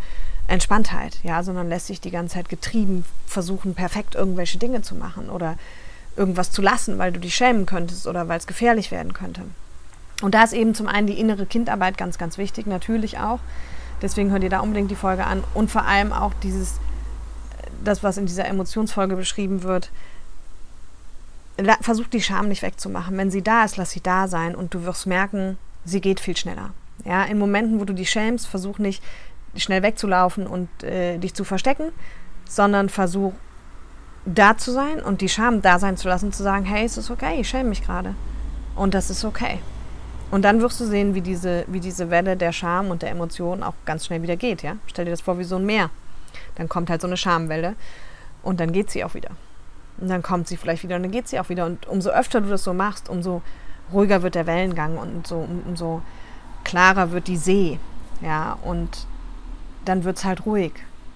Entspanntheit, 0.49 1.19
ja, 1.23 1.43
sondern 1.43 1.69
lässt 1.69 1.89
sich 1.89 2.01
die 2.01 2.11
ganze 2.11 2.35
Zeit 2.35 2.49
getrieben 2.49 3.05
versuchen, 3.27 3.75
perfekt 3.75 4.15
irgendwelche 4.15 4.59
Dinge 4.59 4.83
zu 4.83 4.95
machen 4.95 5.29
oder 5.29 5.57
irgendwas 6.17 6.51
zu 6.51 6.63
lassen, 6.63 6.99
weil 6.99 7.13
du 7.13 7.21
dich 7.21 7.35
schämen 7.35 7.67
könntest 7.67 8.07
oder 8.07 8.29
weil 8.29 8.39
es 8.39 8.47
gefährlich 8.47 8.91
werden 8.91 9.13
könnte. 9.13 9.43
Und 10.23 10.35
da 10.35 10.45
ist 10.45 10.55
eben 10.55 10.75
zum 10.75 10.87
einen 10.87 11.07
die 11.07 11.19
innere 11.19 11.45
Kindarbeit 11.45 11.99
ganz, 11.99 12.17
ganz 12.17 12.39
wichtig, 12.39 12.67
natürlich 12.67 13.19
auch. 13.19 13.41
Deswegen 14.01 14.31
hört 14.31 14.43
ihr 14.43 14.51
da 14.51 14.61
unbedingt 14.61 14.91
die 14.91 14.97
Folge 14.97 15.25
an. 15.25 15.45
Und 15.53 15.71
vor 15.71 15.85
allem 15.85 16.13
auch 16.13 16.33
dieses, 16.43 16.75
das, 17.85 18.03
was 18.03 18.17
in 18.17 18.27
dieser 18.27 18.47
Emotionsfolge 18.47 19.17
beschrieben 19.17 19.63
wird, 19.63 19.91
versuch 21.81 22.07
die 22.09 22.21
Scham 22.21 22.49
nicht 22.49 22.63
wegzumachen. 22.63 23.17
Wenn 23.17 23.31
sie 23.31 23.43
da 23.43 23.65
ist, 23.65 23.77
lass 23.77 23.91
sie 23.91 24.03
da 24.03 24.29
sein 24.29 24.55
und 24.55 24.75
du 24.75 24.85
wirst 24.85 25.07
merken, 25.07 25.59
sie 25.85 26.01
geht 26.01 26.21
viel 26.21 26.37
schneller. 26.37 26.71
Ja, 27.05 27.25
in 27.25 27.39
Momenten, 27.39 27.81
wo 27.81 27.85
du 27.85 27.95
dich 27.95 28.11
schämst, 28.11 28.47
versuch 28.47 28.79
nicht 28.79 29.03
schnell 29.55 29.83
wegzulaufen 29.83 30.47
und 30.47 30.69
äh, 30.83 31.19
dich 31.19 31.35
zu 31.35 31.45
verstecken, 31.45 31.93
sondern 32.49 32.89
versuch 32.89 33.33
da 34.25 34.59
zu 34.59 34.73
sein 34.73 35.01
und 35.01 35.21
die 35.21 35.29
Scham 35.29 35.63
da 35.63 35.79
sein 35.79 35.97
zu 35.97 36.09
lassen, 36.09 36.33
zu 36.33 36.43
sagen, 36.43 36.65
hey, 36.65 36.85
es 36.85 36.99
ist 36.99 37.11
okay, 37.11 37.41
ich 37.41 37.49
schäme 37.49 37.71
mich 37.71 37.83
gerade. 37.83 38.15
Und 38.75 38.93
das 38.93 39.09
ist 39.09 39.25
okay. 39.25 39.61
Und 40.31 40.43
dann 40.43 40.61
wirst 40.61 40.81
du 40.81 40.85
sehen, 40.85 41.15
wie 41.15 41.21
diese, 41.21 41.65
wie 41.69 41.81
diese 41.81 42.11
Welle 42.11 42.37
der 42.37 42.53
Scham 42.53 42.91
und 42.91 43.03
der 43.03 43.11
Emotionen 43.11 43.63
auch 43.63 43.75
ganz 43.85 44.07
schnell 44.07 44.23
wieder 44.23 44.37
geht. 44.37 44.63
Ja? 44.63 44.77
Stell 44.87 45.05
dir 45.05 45.13
das 45.13 45.21
vor 45.21 45.39
wie 45.39 45.45
so 45.45 45.57
ein 45.57 45.65
Meer. 45.65 45.91
Dann 46.57 46.69
kommt 46.69 46.91
halt 46.91 47.01
so 47.01 47.07
eine 47.07 47.17
Schamwelle 47.17 47.77
und 48.43 48.59
dann 48.59 48.73
geht 48.73 48.91
sie 48.91 49.05
auch 49.05 49.15
wieder. 49.15 49.31
Und 49.99 50.09
dann 50.09 50.23
kommt 50.23 50.49
sie 50.49 50.57
vielleicht 50.57 50.83
wieder 50.83 50.97
und 50.97 51.03
dann 51.03 51.13
geht 51.13 51.29
sie 51.29 51.41
auch 51.41 51.49
wieder. 51.49 51.67
Und 51.67 51.87
umso 51.87 52.11
öfter 52.11 52.41
du 52.41 52.49
das 52.49 52.65
so 52.65 52.75
machst, 52.75 53.09
umso 53.09 53.43
ruhiger 53.93 54.23
wird 54.23 54.35
der 54.35 54.47
Wellengang 54.47 54.99
und 54.99 55.27
so, 55.27 55.47
umso 55.67 56.03
klarer 56.65 57.13
wird 57.13 57.29
die 57.29 57.37
See. 57.37 57.79
Ja, 58.21 58.59
und 58.63 59.07
dann 59.85 60.05
wird 60.05 60.19
es 60.19 60.25
halt 60.25 60.47
ruhig 60.47 60.73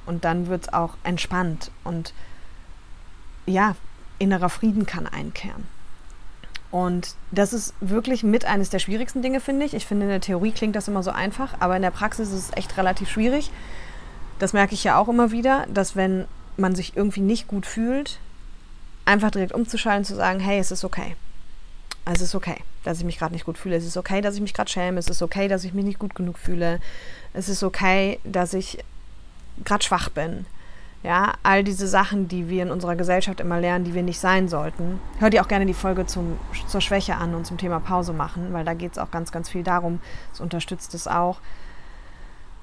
und 0.06 0.24
dann 0.24 0.46
wird 0.46 0.64
es 0.64 0.72
auch 0.72 0.94
entspannt 1.02 1.70
und 1.84 2.14
ja, 3.46 3.74
innerer 4.18 4.48
Frieden 4.48 4.86
kann 4.86 5.06
einkehren. 5.06 5.66
Und 6.70 7.16
das 7.32 7.52
ist 7.52 7.74
wirklich 7.80 8.22
mit 8.22 8.44
eines 8.44 8.70
der 8.70 8.78
schwierigsten 8.78 9.22
Dinge, 9.22 9.40
finde 9.40 9.66
ich. 9.66 9.74
Ich 9.74 9.86
finde, 9.86 10.04
in 10.04 10.10
der 10.10 10.20
Theorie 10.20 10.52
klingt 10.52 10.76
das 10.76 10.86
immer 10.86 11.02
so 11.02 11.10
einfach, 11.10 11.54
aber 11.58 11.74
in 11.74 11.82
der 11.82 11.90
Praxis 11.90 12.28
ist 12.28 12.50
es 12.50 12.56
echt 12.56 12.76
relativ 12.76 13.10
schwierig. 13.10 13.50
Das 14.38 14.52
merke 14.52 14.74
ich 14.74 14.84
ja 14.84 14.96
auch 14.96 15.08
immer 15.08 15.32
wieder, 15.32 15.66
dass 15.72 15.96
wenn 15.96 16.26
man 16.56 16.76
sich 16.76 16.96
irgendwie 16.96 17.20
nicht 17.20 17.48
gut 17.48 17.66
fühlt, 17.66 18.20
einfach 19.04 19.30
direkt 19.30 19.52
umzuschalten, 19.52 20.04
zu 20.04 20.14
sagen, 20.14 20.40
hey, 20.40 20.58
es 20.58 20.70
ist 20.70 20.84
okay. 20.84 21.16
Es 22.04 22.20
ist 22.20 22.34
okay, 22.34 22.56
dass 22.84 22.98
ich 22.98 23.04
mich 23.04 23.18
gerade 23.18 23.34
nicht 23.34 23.44
gut 23.44 23.58
fühle. 23.58 23.76
Es 23.76 23.84
ist 23.84 23.96
okay, 23.96 24.20
dass 24.20 24.34
ich 24.34 24.40
mich 24.40 24.54
gerade 24.54 24.70
schäme. 24.70 24.98
Es 24.98 25.08
ist 25.08 25.22
okay, 25.22 25.48
dass 25.48 25.64
ich 25.64 25.74
mich 25.74 25.84
nicht 25.84 25.98
gut 25.98 26.14
genug 26.14 26.38
fühle. 26.38 26.80
Es 27.32 27.48
ist 27.48 27.62
okay, 27.62 28.18
dass 28.24 28.54
ich 28.54 28.78
gerade 29.64 29.84
schwach 29.84 30.08
bin. 30.08 30.46
Ja, 31.02 31.34
all 31.42 31.64
diese 31.64 31.88
Sachen, 31.88 32.28
die 32.28 32.50
wir 32.50 32.62
in 32.62 32.70
unserer 32.70 32.94
Gesellschaft 32.94 33.40
immer 33.40 33.58
lernen, 33.58 33.84
die 33.84 33.94
wir 33.94 34.02
nicht 34.02 34.20
sein 34.20 34.48
sollten. 34.48 35.00
Hör 35.18 35.30
dir 35.30 35.42
auch 35.42 35.48
gerne 35.48 35.64
die 35.64 35.74
Folge 35.74 36.04
zum, 36.06 36.38
zur 36.68 36.82
Schwäche 36.82 37.16
an 37.16 37.34
und 37.34 37.46
zum 37.46 37.56
Thema 37.56 37.80
Pause 37.80 38.12
machen, 38.12 38.52
weil 38.52 38.64
da 38.64 38.74
geht 38.74 38.92
es 38.92 38.98
auch 38.98 39.10
ganz, 39.10 39.32
ganz 39.32 39.48
viel 39.48 39.62
darum. 39.62 40.00
Es 40.32 40.40
unterstützt 40.40 40.92
es 40.94 41.06
auch. 41.06 41.40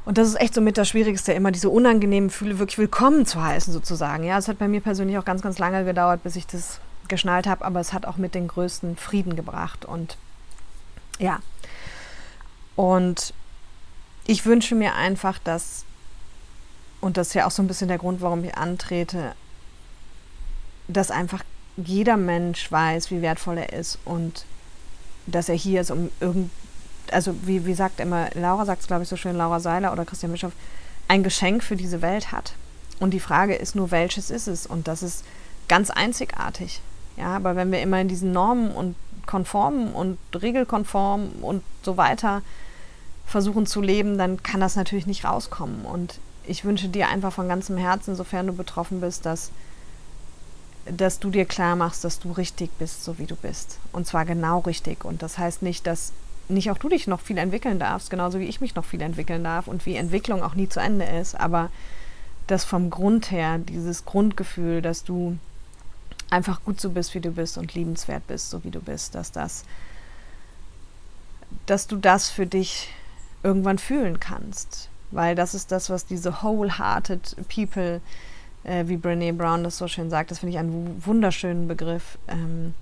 Und 0.08 0.18
das 0.18 0.30
ist 0.30 0.40
echt 0.40 0.54
so 0.54 0.62
mit 0.62 0.78
das 0.78 0.88
Schwierigste, 0.88 1.34
immer 1.34 1.52
diese 1.52 1.70
unangenehmen 1.70 2.30
Gefühle 2.30 2.60
wirklich 2.60 2.78
willkommen 2.78 3.26
zu 3.26 3.44
heißen, 3.44 3.74
sozusagen. 3.74 4.24
Ja, 4.24 4.38
es 4.38 4.48
hat 4.48 4.58
bei 4.58 4.70
mir 4.70 4.80
persönlich 4.80 5.18
auch 5.18 5.26
ganz, 5.26 5.42
ganz 5.42 5.60
lange 5.60 5.84
gedauert, 5.84 6.24
bis 6.24 6.38
ich 6.38 6.48
das 6.48 6.80
geschnallt 7.10 7.46
habe, 7.46 7.66
aber 7.66 7.82
es 7.82 7.92
hat 7.92 8.06
auch 8.06 8.16
mit 8.16 8.34
den 8.34 8.48
größten 8.48 8.96
Frieden 8.96 9.36
gebracht. 9.36 9.84
Und 9.84 10.16
ja. 11.20 11.40
Und 12.78 13.34
ich 14.26 14.46
wünsche 14.46 14.76
mir 14.76 14.96
einfach, 14.96 15.40
dass 15.40 15.84
und 17.02 17.18
das 17.18 17.28
ist 17.28 17.34
ja 17.34 17.46
auch 17.46 17.52
so 17.52 17.62
ein 17.62 17.68
bisschen 17.68 17.90
der 17.90 17.98
Grund, 17.98 18.22
warum 18.22 18.46
ich 18.46 18.56
antrete, 18.56 19.36
dass 20.88 21.12
einfach 21.12 21.44
jeder 21.76 22.16
Mensch 22.16 22.72
weiß, 22.72 23.12
wie 23.12 23.22
wertvoll 23.22 23.58
er 23.58 23.74
ist 23.74 24.00
und 24.06 24.46
dass 25.26 25.50
er 25.50 25.56
hier 25.56 25.82
ist, 25.82 25.92
um 25.92 26.12
irgend, 26.22 26.50
also 27.12 27.36
wie, 27.44 27.66
wie 27.66 27.74
sagt 27.74 28.00
immer, 28.00 28.30
Laura 28.34 28.66
sagt 28.66 28.82
es, 28.82 28.88
glaube 28.88 29.04
ich, 29.04 29.10
so 29.10 29.16
schön, 29.16 29.36
Laura 29.36 29.60
Seiler 29.60 29.92
oder 29.92 30.06
Christian 30.06 30.32
Bischof, 30.32 30.54
ein 31.08 31.24
Geschenk 31.24 31.64
für 31.64 31.76
diese 31.76 32.02
Welt 32.02 32.32
hat. 32.32 32.54
Und 33.00 33.12
die 33.12 33.20
Frage 33.20 33.56
ist 33.56 33.76
nur, 33.76 33.92
welches 33.92 34.30
ist 34.30 34.48
es? 34.48 34.66
Und 34.66 34.88
das 34.88 35.04
ist 35.04 35.24
ganz 35.68 35.90
einzigartig. 35.90 36.82
Ja, 37.16 37.36
aber 37.36 37.56
wenn 37.56 37.72
wir 37.72 37.82
immer 37.82 38.00
in 38.00 38.08
diesen 38.08 38.32
Normen 38.32 38.72
und 38.72 38.96
konformen 39.26 39.92
und 39.92 40.18
regelkonform 40.34 41.30
und 41.42 41.64
so 41.84 41.98
weiter 41.98 42.42
versuchen 43.26 43.66
zu 43.66 43.82
leben, 43.82 44.18
dann 44.18 44.42
kann 44.42 44.62
das 44.62 44.76
natürlich 44.76 45.06
nicht 45.06 45.26
rauskommen. 45.26 45.86
Und 45.86 46.20
ich 46.46 46.64
wünsche 46.64 46.88
dir 46.88 47.10
einfach 47.10 47.34
von 47.34 47.48
ganzem 47.48 47.78
Herzen, 47.78 48.16
sofern 48.16 48.48
du 48.48 48.54
betroffen 48.54 49.02
bist, 49.02 49.26
dass, 49.26 49.52
dass 50.86 51.20
du 51.20 51.30
dir 51.30 51.46
klar 51.46 51.76
machst, 51.76 52.04
dass 52.04 52.20
du 52.20 52.32
richtig 52.32 52.72
bist, 52.80 53.04
so 53.04 53.20
wie 53.20 53.26
du 53.26 53.36
bist. 53.36 53.80
Und 53.92 54.08
zwar 54.08 54.26
genau 54.26 54.60
richtig. 54.60 55.04
Und 55.04 55.22
das 55.22 55.38
heißt 55.38 55.62
nicht, 55.62 55.86
dass 55.86 56.14
nicht 56.50 56.72
auch 56.72 56.78
du 56.78 56.90
dich 56.90 57.08
noch 57.08 57.20
viel 57.20 57.38
entwickeln 57.38 57.80
darfst, 57.80 58.10
genauso 58.10 58.40
wie 58.40 58.46
ich 58.46 58.62
mich 58.62 58.76
noch 58.76 58.86
viel 58.86 59.02
entwickeln 59.02 59.44
darf 59.44 59.68
und 59.68 59.86
wie 59.86 59.96
Entwicklung 59.96 60.44
auch 60.44 60.56
nie 60.56 60.70
zu 60.70 60.80
Ende 60.80 61.06
ist. 61.06 61.40
Aber 61.40 61.70
dass 62.48 62.64
vom 62.64 62.90
Grund 62.90 63.32
her, 63.32 63.58
dieses 63.58 64.06
Grundgefühl, 64.06 64.82
dass 64.82 65.04
du 65.04 65.38
einfach 66.30 66.64
gut 66.64 66.80
so 66.80 66.92
bist, 66.92 67.14
wie 67.14 67.20
du 67.20 67.32
bist 67.32 67.58
und 67.58 67.74
liebenswert 67.74 68.26
bist, 68.28 68.50
so 68.50 68.64
wie 68.64 68.72
du 68.72 68.80
bist, 68.80 69.16
dass 69.16 69.32
das 69.32 69.64
dass 71.66 71.88
du 71.88 71.98
das 71.98 72.30
für 72.30 72.46
dich 72.46 72.90
irgendwann 73.44 73.78
fühlen 73.78 74.20
kannst. 74.20 74.90
Weil 75.12 75.36
das 75.36 75.54
ist 75.54 75.72
das, 75.72 75.90
was 75.90 76.06
diese 76.06 76.42
wholehearted 76.42 77.36
people, 77.48 78.02
äh, 78.64 78.88
wie 78.88 78.98
Brene 78.98 79.34
Brown 79.34 79.64
das 79.64 79.78
so 79.78 79.88
schön 79.88 80.10
sagt, 80.10 80.32
das 80.32 80.40
finde 80.40 80.54
ich 80.54 80.60
einen 80.60 81.02
wunderschönen 81.06 81.68
Begriff, 81.68 82.18
ähm, 82.28 82.74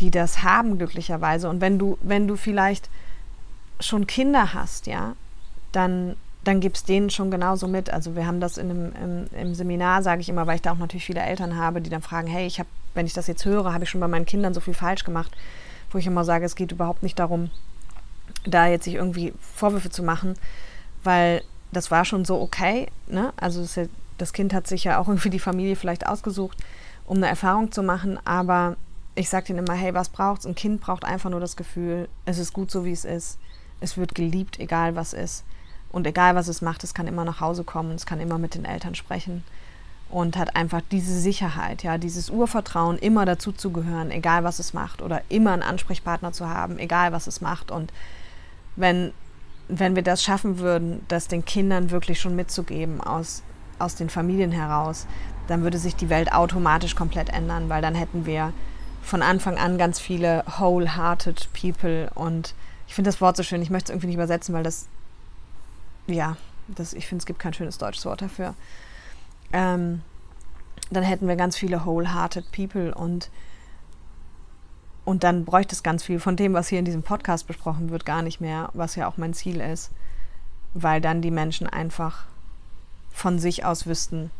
die 0.00 0.10
das 0.10 0.42
haben 0.42 0.78
glücklicherweise. 0.78 1.48
Und 1.48 1.60
wenn 1.60 1.78
du, 1.78 1.98
wenn 2.02 2.26
du 2.26 2.36
vielleicht 2.36 2.88
schon 3.78 4.06
Kinder 4.06 4.54
hast, 4.54 4.86
ja, 4.86 5.14
dann, 5.72 6.16
dann 6.44 6.60
gibst 6.60 6.88
denen 6.88 7.10
schon 7.10 7.30
genauso 7.30 7.68
mit. 7.68 7.90
Also 7.90 8.16
wir 8.16 8.26
haben 8.26 8.40
das 8.40 8.58
in 8.58 8.70
einem, 8.70 8.92
im, 9.32 9.38
im 9.38 9.54
Seminar, 9.54 10.02
sage 10.02 10.20
ich 10.20 10.28
immer, 10.28 10.46
weil 10.46 10.56
ich 10.56 10.62
da 10.62 10.72
auch 10.72 10.78
natürlich 10.78 11.04
viele 11.04 11.20
Eltern 11.20 11.56
habe, 11.56 11.80
die 11.80 11.90
dann 11.90 12.02
fragen, 12.02 12.28
hey, 12.28 12.46
ich 12.46 12.58
habe, 12.58 12.68
wenn 12.94 13.06
ich 13.06 13.12
das 13.12 13.26
jetzt 13.26 13.44
höre, 13.44 13.72
habe 13.72 13.84
ich 13.84 13.90
schon 13.90 14.00
bei 14.00 14.08
meinen 14.08 14.26
Kindern 14.26 14.54
so 14.54 14.60
viel 14.60 14.74
falsch 14.74 15.04
gemacht, 15.04 15.36
wo 15.90 15.98
ich 15.98 16.06
immer 16.06 16.24
sage, 16.24 16.44
es 16.44 16.56
geht 16.56 16.72
überhaupt 16.72 17.02
nicht 17.02 17.18
darum, 17.18 17.50
da 18.44 18.66
jetzt 18.66 18.84
sich 18.84 18.94
irgendwie 18.94 19.34
Vorwürfe 19.40 19.90
zu 19.90 20.02
machen, 20.02 20.34
weil 21.04 21.42
das 21.72 21.90
war 21.90 22.04
schon 22.04 22.24
so 22.24 22.40
okay. 22.40 22.88
Ne? 23.06 23.32
Also 23.36 23.60
das, 23.60 23.78
das 24.18 24.32
Kind 24.32 24.54
hat 24.54 24.66
sich 24.66 24.84
ja 24.84 24.98
auch 24.98 25.08
irgendwie 25.08 25.30
die 25.30 25.38
Familie 25.38 25.76
vielleicht 25.76 26.06
ausgesucht, 26.06 26.58
um 27.06 27.18
eine 27.18 27.28
Erfahrung 27.28 27.70
zu 27.72 27.82
machen, 27.82 28.18
aber 28.24 28.76
ich 29.20 29.28
sage 29.28 29.46
denen 29.46 29.66
immer, 29.66 29.74
hey, 29.74 29.94
was 29.94 30.08
braucht's? 30.08 30.46
Ein 30.46 30.54
Kind 30.54 30.80
braucht 30.80 31.04
einfach 31.04 31.30
nur 31.30 31.40
das 31.40 31.56
Gefühl, 31.56 32.08
es 32.24 32.38
ist 32.38 32.52
gut 32.52 32.70
so, 32.70 32.84
wie 32.84 32.92
es 32.92 33.04
ist. 33.04 33.38
Es 33.80 33.96
wird 33.96 34.14
geliebt, 34.14 34.58
egal 34.58 34.96
was 34.96 35.12
ist. 35.12 35.44
Und 35.92 36.06
egal 36.06 36.34
was 36.34 36.48
es 36.48 36.62
macht, 36.62 36.84
es 36.84 36.94
kann 36.94 37.06
immer 37.06 37.24
nach 37.24 37.40
Hause 37.40 37.64
kommen, 37.64 37.92
es 37.92 38.06
kann 38.06 38.20
immer 38.20 38.38
mit 38.38 38.54
den 38.54 38.64
Eltern 38.64 38.94
sprechen 38.94 39.44
und 40.08 40.36
hat 40.36 40.56
einfach 40.56 40.80
diese 40.90 41.18
Sicherheit, 41.18 41.82
ja, 41.82 41.98
dieses 41.98 42.30
Urvertrauen, 42.30 42.98
immer 42.98 43.24
dazu 43.24 43.52
zu 43.52 43.70
gehören, 43.70 44.10
egal 44.10 44.42
was 44.42 44.58
es 44.58 44.72
macht, 44.72 45.02
oder 45.02 45.22
immer 45.28 45.52
einen 45.52 45.62
Ansprechpartner 45.62 46.32
zu 46.32 46.48
haben, 46.48 46.78
egal 46.78 47.12
was 47.12 47.26
es 47.26 47.40
macht. 47.40 47.70
Und 47.70 47.92
wenn, 48.76 49.12
wenn 49.68 49.94
wir 49.94 50.02
das 50.02 50.22
schaffen 50.22 50.58
würden, 50.58 51.04
das 51.08 51.28
den 51.28 51.44
Kindern 51.44 51.90
wirklich 51.90 52.20
schon 52.20 52.36
mitzugeben 52.36 53.00
aus, 53.00 53.42
aus 53.78 53.94
den 53.94 54.10
Familien 54.10 54.52
heraus, 54.52 55.06
dann 55.46 55.62
würde 55.62 55.78
sich 55.78 55.96
die 55.96 56.10
Welt 56.10 56.32
automatisch 56.32 56.96
komplett 56.96 57.30
ändern, 57.30 57.68
weil 57.68 57.82
dann 57.82 57.94
hätten 57.94 58.26
wir 58.26 58.52
von 59.02 59.22
Anfang 59.22 59.58
an 59.58 59.78
ganz 59.78 59.98
viele 59.98 60.44
wholehearted 60.46 61.48
people 61.52 62.10
und 62.14 62.54
ich 62.86 62.94
finde 62.94 63.08
das 63.08 63.20
Wort 63.20 63.36
so 63.36 63.42
schön, 63.42 63.62
ich 63.62 63.70
möchte 63.70 63.92
es 63.92 63.94
irgendwie 63.94 64.08
nicht 64.08 64.16
übersetzen, 64.16 64.54
weil 64.54 64.64
das, 64.64 64.88
ja, 66.06 66.36
das, 66.68 66.92
ich 66.92 67.06
finde, 67.06 67.22
es 67.22 67.26
gibt 67.26 67.38
kein 67.38 67.54
schönes 67.54 67.78
deutsches 67.78 68.04
Wort 68.04 68.20
dafür. 68.20 68.54
Ähm, 69.52 70.02
dann 70.90 71.04
hätten 71.04 71.28
wir 71.28 71.36
ganz 71.36 71.56
viele 71.56 71.84
wholehearted 71.84 72.50
people 72.50 72.92
und, 72.94 73.30
und 75.04 75.22
dann 75.22 75.44
bräuchte 75.44 75.74
es 75.74 75.82
ganz 75.82 76.02
viel 76.02 76.18
von 76.18 76.36
dem, 76.36 76.52
was 76.52 76.68
hier 76.68 76.80
in 76.80 76.84
diesem 76.84 77.02
Podcast 77.02 77.46
besprochen 77.46 77.90
wird, 77.90 78.04
gar 78.04 78.22
nicht 78.22 78.40
mehr, 78.40 78.70
was 78.74 78.96
ja 78.96 79.06
auch 79.06 79.16
mein 79.16 79.34
Ziel 79.34 79.60
ist, 79.60 79.92
weil 80.74 81.00
dann 81.00 81.22
die 81.22 81.30
Menschen 81.30 81.68
einfach 81.68 82.24
von 83.12 83.38
sich 83.38 83.64
aus 83.64 83.86
wüssten, 83.86 84.30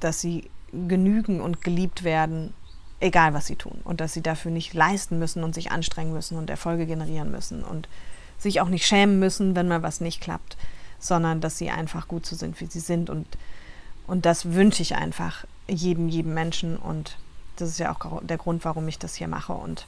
dass 0.00 0.20
sie 0.20 0.48
genügen 0.72 1.40
und 1.40 1.62
geliebt 1.62 2.04
werden 2.04 2.54
egal 3.02 3.34
was 3.34 3.46
sie 3.46 3.56
tun. 3.56 3.80
Und 3.84 4.00
dass 4.00 4.12
sie 4.12 4.22
dafür 4.22 4.50
nicht 4.50 4.74
leisten 4.74 5.18
müssen 5.18 5.44
und 5.44 5.54
sich 5.54 5.70
anstrengen 5.70 6.12
müssen 6.12 6.38
und 6.38 6.48
Erfolge 6.48 6.86
generieren 6.86 7.30
müssen 7.30 7.64
und 7.64 7.88
sich 8.38 8.60
auch 8.60 8.68
nicht 8.68 8.86
schämen 8.86 9.18
müssen, 9.18 9.54
wenn 9.54 9.68
mal 9.68 9.82
was 9.82 10.00
nicht 10.00 10.20
klappt, 10.20 10.56
sondern 10.98 11.40
dass 11.40 11.58
sie 11.58 11.70
einfach 11.70 12.08
gut 12.08 12.26
so 12.26 12.36
sind, 12.36 12.60
wie 12.60 12.66
sie 12.66 12.80
sind. 12.80 13.10
Und, 13.10 13.26
und 14.06 14.24
das 14.24 14.52
wünsche 14.52 14.82
ich 14.82 14.94
einfach 14.94 15.44
jedem, 15.68 16.08
jedem 16.08 16.34
Menschen. 16.34 16.76
Und 16.76 17.16
das 17.56 17.68
ist 17.68 17.78
ja 17.78 17.92
auch 17.92 18.22
der 18.22 18.38
Grund, 18.38 18.64
warum 18.64 18.86
ich 18.88 18.98
das 18.98 19.16
hier 19.16 19.28
mache. 19.28 19.52
Und 19.52 19.86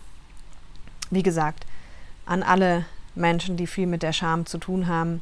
wie 1.10 1.22
gesagt, 1.22 1.66
an 2.26 2.42
alle 2.42 2.84
Menschen, 3.14 3.56
die 3.56 3.66
viel 3.66 3.86
mit 3.86 4.02
der 4.02 4.12
Scham 4.12 4.46
zu 4.46 4.58
tun 4.58 4.88
haben, 4.88 5.20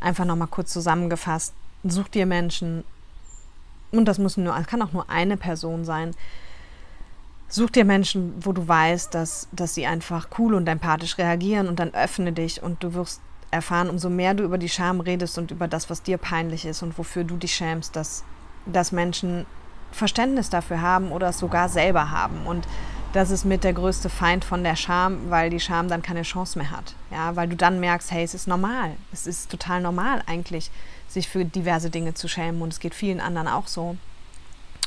einfach 0.00 0.24
nochmal 0.24 0.48
kurz 0.48 0.72
zusammengefasst, 0.72 1.54
such 1.82 2.08
dir 2.08 2.26
Menschen, 2.26 2.84
und 3.92 4.04
das 4.06 4.18
muss 4.18 4.36
nur, 4.36 4.54
kann 4.62 4.82
auch 4.82 4.92
nur 4.92 5.08
eine 5.08 5.36
Person 5.36 5.84
sein, 5.84 6.14
Such 7.56 7.70
dir 7.70 7.86
Menschen, 7.86 8.34
wo 8.44 8.52
du 8.52 8.68
weißt, 8.68 9.14
dass, 9.14 9.48
dass 9.50 9.74
sie 9.74 9.86
einfach 9.86 10.28
cool 10.38 10.52
und 10.52 10.68
empathisch 10.68 11.16
reagieren 11.16 11.68
und 11.68 11.78
dann 11.78 11.94
öffne 11.94 12.32
dich 12.32 12.62
und 12.62 12.84
du 12.84 12.92
wirst 12.92 13.22
erfahren, 13.50 13.88
umso 13.88 14.10
mehr 14.10 14.34
du 14.34 14.44
über 14.44 14.58
die 14.58 14.68
Scham 14.68 15.00
redest 15.00 15.38
und 15.38 15.50
über 15.50 15.66
das, 15.66 15.88
was 15.88 16.02
dir 16.02 16.18
peinlich 16.18 16.66
ist 16.66 16.82
und 16.82 16.98
wofür 16.98 17.24
du 17.24 17.38
dich 17.38 17.54
schämst, 17.54 17.96
dass, 17.96 18.24
dass 18.66 18.92
Menschen 18.92 19.46
Verständnis 19.90 20.50
dafür 20.50 20.82
haben 20.82 21.10
oder 21.10 21.30
es 21.30 21.38
sogar 21.38 21.70
selber 21.70 22.10
haben. 22.10 22.46
Und 22.46 22.68
das 23.14 23.30
ist 23.30 23.46
mit 23.46 23.64
der 23.64 23.72
größte 23.72 24.10
Feind 24.10 24.44
von 24.44 24.62
der 24.62 24.76
Scham, 24.76 25.30
weil 25.30 25.48
die 25.48 25.58
Scham 25.58 25.88
dann 25.88 26.02
keine 26.02 26.24
Chance 26.24 26.58
mehr 26.58 26.70
hat. 26.70 26.94
Ja, 27.10 27.36
weil 27.36 27.48
du 27.48 27.56
dann 27.56 27.80
merkst, 27.80 28.10
hey, 28.10 28.22
es 28.22 28.34
ist 28.34 28.46
normal. 28.46 28.90
Es 29.14 29.26
ist 29.26 29.50
total 29.50 29.80
normal 29.80 30.22
eigentlich, 30.26 30.70
sich 31.08 31.26
für 31.26 31.46
diverse 31.46 31.88
Dinge 31.88 32.12
zu 32.12 32.28
schämen 32.28 32.60
und 32.60 32.74
es 32.74 32.80
geht 32.80 32.94
vielen 32.94 33.18
anderen 33.18 33.48
auch 33.48 33.66
so. 33.66 33.96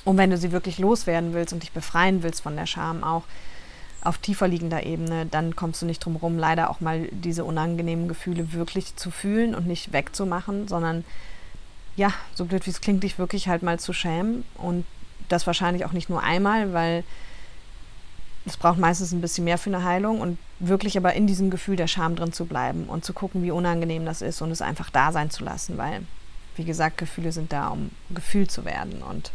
Und 0.06 0.18
wenn 0.18 0.30
du 0.30 0.38
sie 0.38 0.52
wirklich 0.52 0.80
loswerden 0.80 1.34
willst 1.34 1.54
und 1.54 1.64
dich 1.64 1.72
befreien 1.72 2.24
willst 2.24 2.42
von 2.42 2.56
der 2.56 2.66
Scham 2.66 3.04
auch 3.04 3.24
auf 4.02 4.18
tiefer 4.18 4.48
liegender 4.48 4.86
Ebene, 4.86 5.26
dann 5.26 5.56
kommst 5.56 5.82
du 5.82 5.86
nicht 5.86 6.04
drum 6.04 6.14
herum, 6.14 6.38
leider 6.38 6.70
auch 6.70 6.80
mal 6.80 7.08
diese 7.12 7.44
unangenehmen 7.44 8.08
Gefühle 8.08 8.54
wirklich 8.54 8.96
zu 8.96 9.12
fühlen 9.12 9.54
und 9.54 9.68
nicht 9.68 9.92
wegzumachen, 9.92 10.68
sondern 10.68 11.04
ja, 11.96 12.14
so 12.34 12.46
blöd 12.46 12.66
wie 12.66 12.70
es 12.70 12.82
klingt, 12.82 13.04
dich 13.04 13.20
wirklich 13.20 13.50
halt 13.50 13.62
mal 13.62 13.78
zu 13.78 13.92
schämen. 13.92 14.46
Und 14.56 14.86
das 15.28 15.48
wahrscheinlich 15.48 15.86
auch 15.86 15.92
nicht 15.92 16.10
nur 16.10 16.24
einmal, 16.24 16.74
weil 16.74 17.04
es 18.46 18.58
braucht 18.58 18.80
meistens 18.80 19.12
ein 19.12 19.22
bisschen 19.22 19.44
mehr 19.44 19.58
für 19.58 19.70
eine 19.70 19.84
Heilung 19.84 20.22
und 20.22 20.38
wirklich 20.60 20.98
aber 20.98 21.14
in 21.14 21.28
diesem 21.28 21.50
Gefühl 21.50 21.76
der 21.76 21.88
Scham 21.88 22.16
drin 22.16 22.34
zu 22.34 22.46
bleiben 22.46 22.86
und 22.86 23.04
zu 23.04 23.14
gucken, 23.14 23.44
wie 23.44 23.52
unangenehm 23.52 24.06
das 24.06 24.22
ist 24.22 24.42
und 24.42 24.50
es 24.50 24.62
einfach 24.62 24.90
da 24.90 25.12
sein 25.12 25.30
zu 25.30 25.44
lassen, 25.44 25.78
weil, 25.78 26.04
wie 26.56 26.64
gesagt, 26.64 26.98
Gefühle 26.98 27.32
sind 27.32 27.52
da, 27.52 27.68
um 27.68 27.92
gefühlt 28.10 28.50
zu 28.50 28.66
werden 28.66 29.04
und 29.04 29.32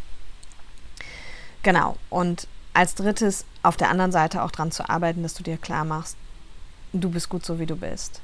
Genau. 1.64 1.96
Und 2.11 2.46
als 2.74 2.94
drittes 2.94 3.44
auf 3.62 3.77
der 3.77 3.88
anderen 3.88 4.12
Seite 4.12 4.42
auch 4.42 4.53
daran 4.53 4.70
zu 4.70 4.88
arbeiten, 4.88 5.22
dass 5.22 5.35
du 5.35 5.42
dir 5.42 5.57
klar 5.57 5.85
machst, 5.85 6.16
du 6.92 7.11
bist 7.11 7.29
gut 7.29 7.44
so, 7.44 7.59
wie 7.59 7.66
du 7.66 7.74
bist. 7.74 8.20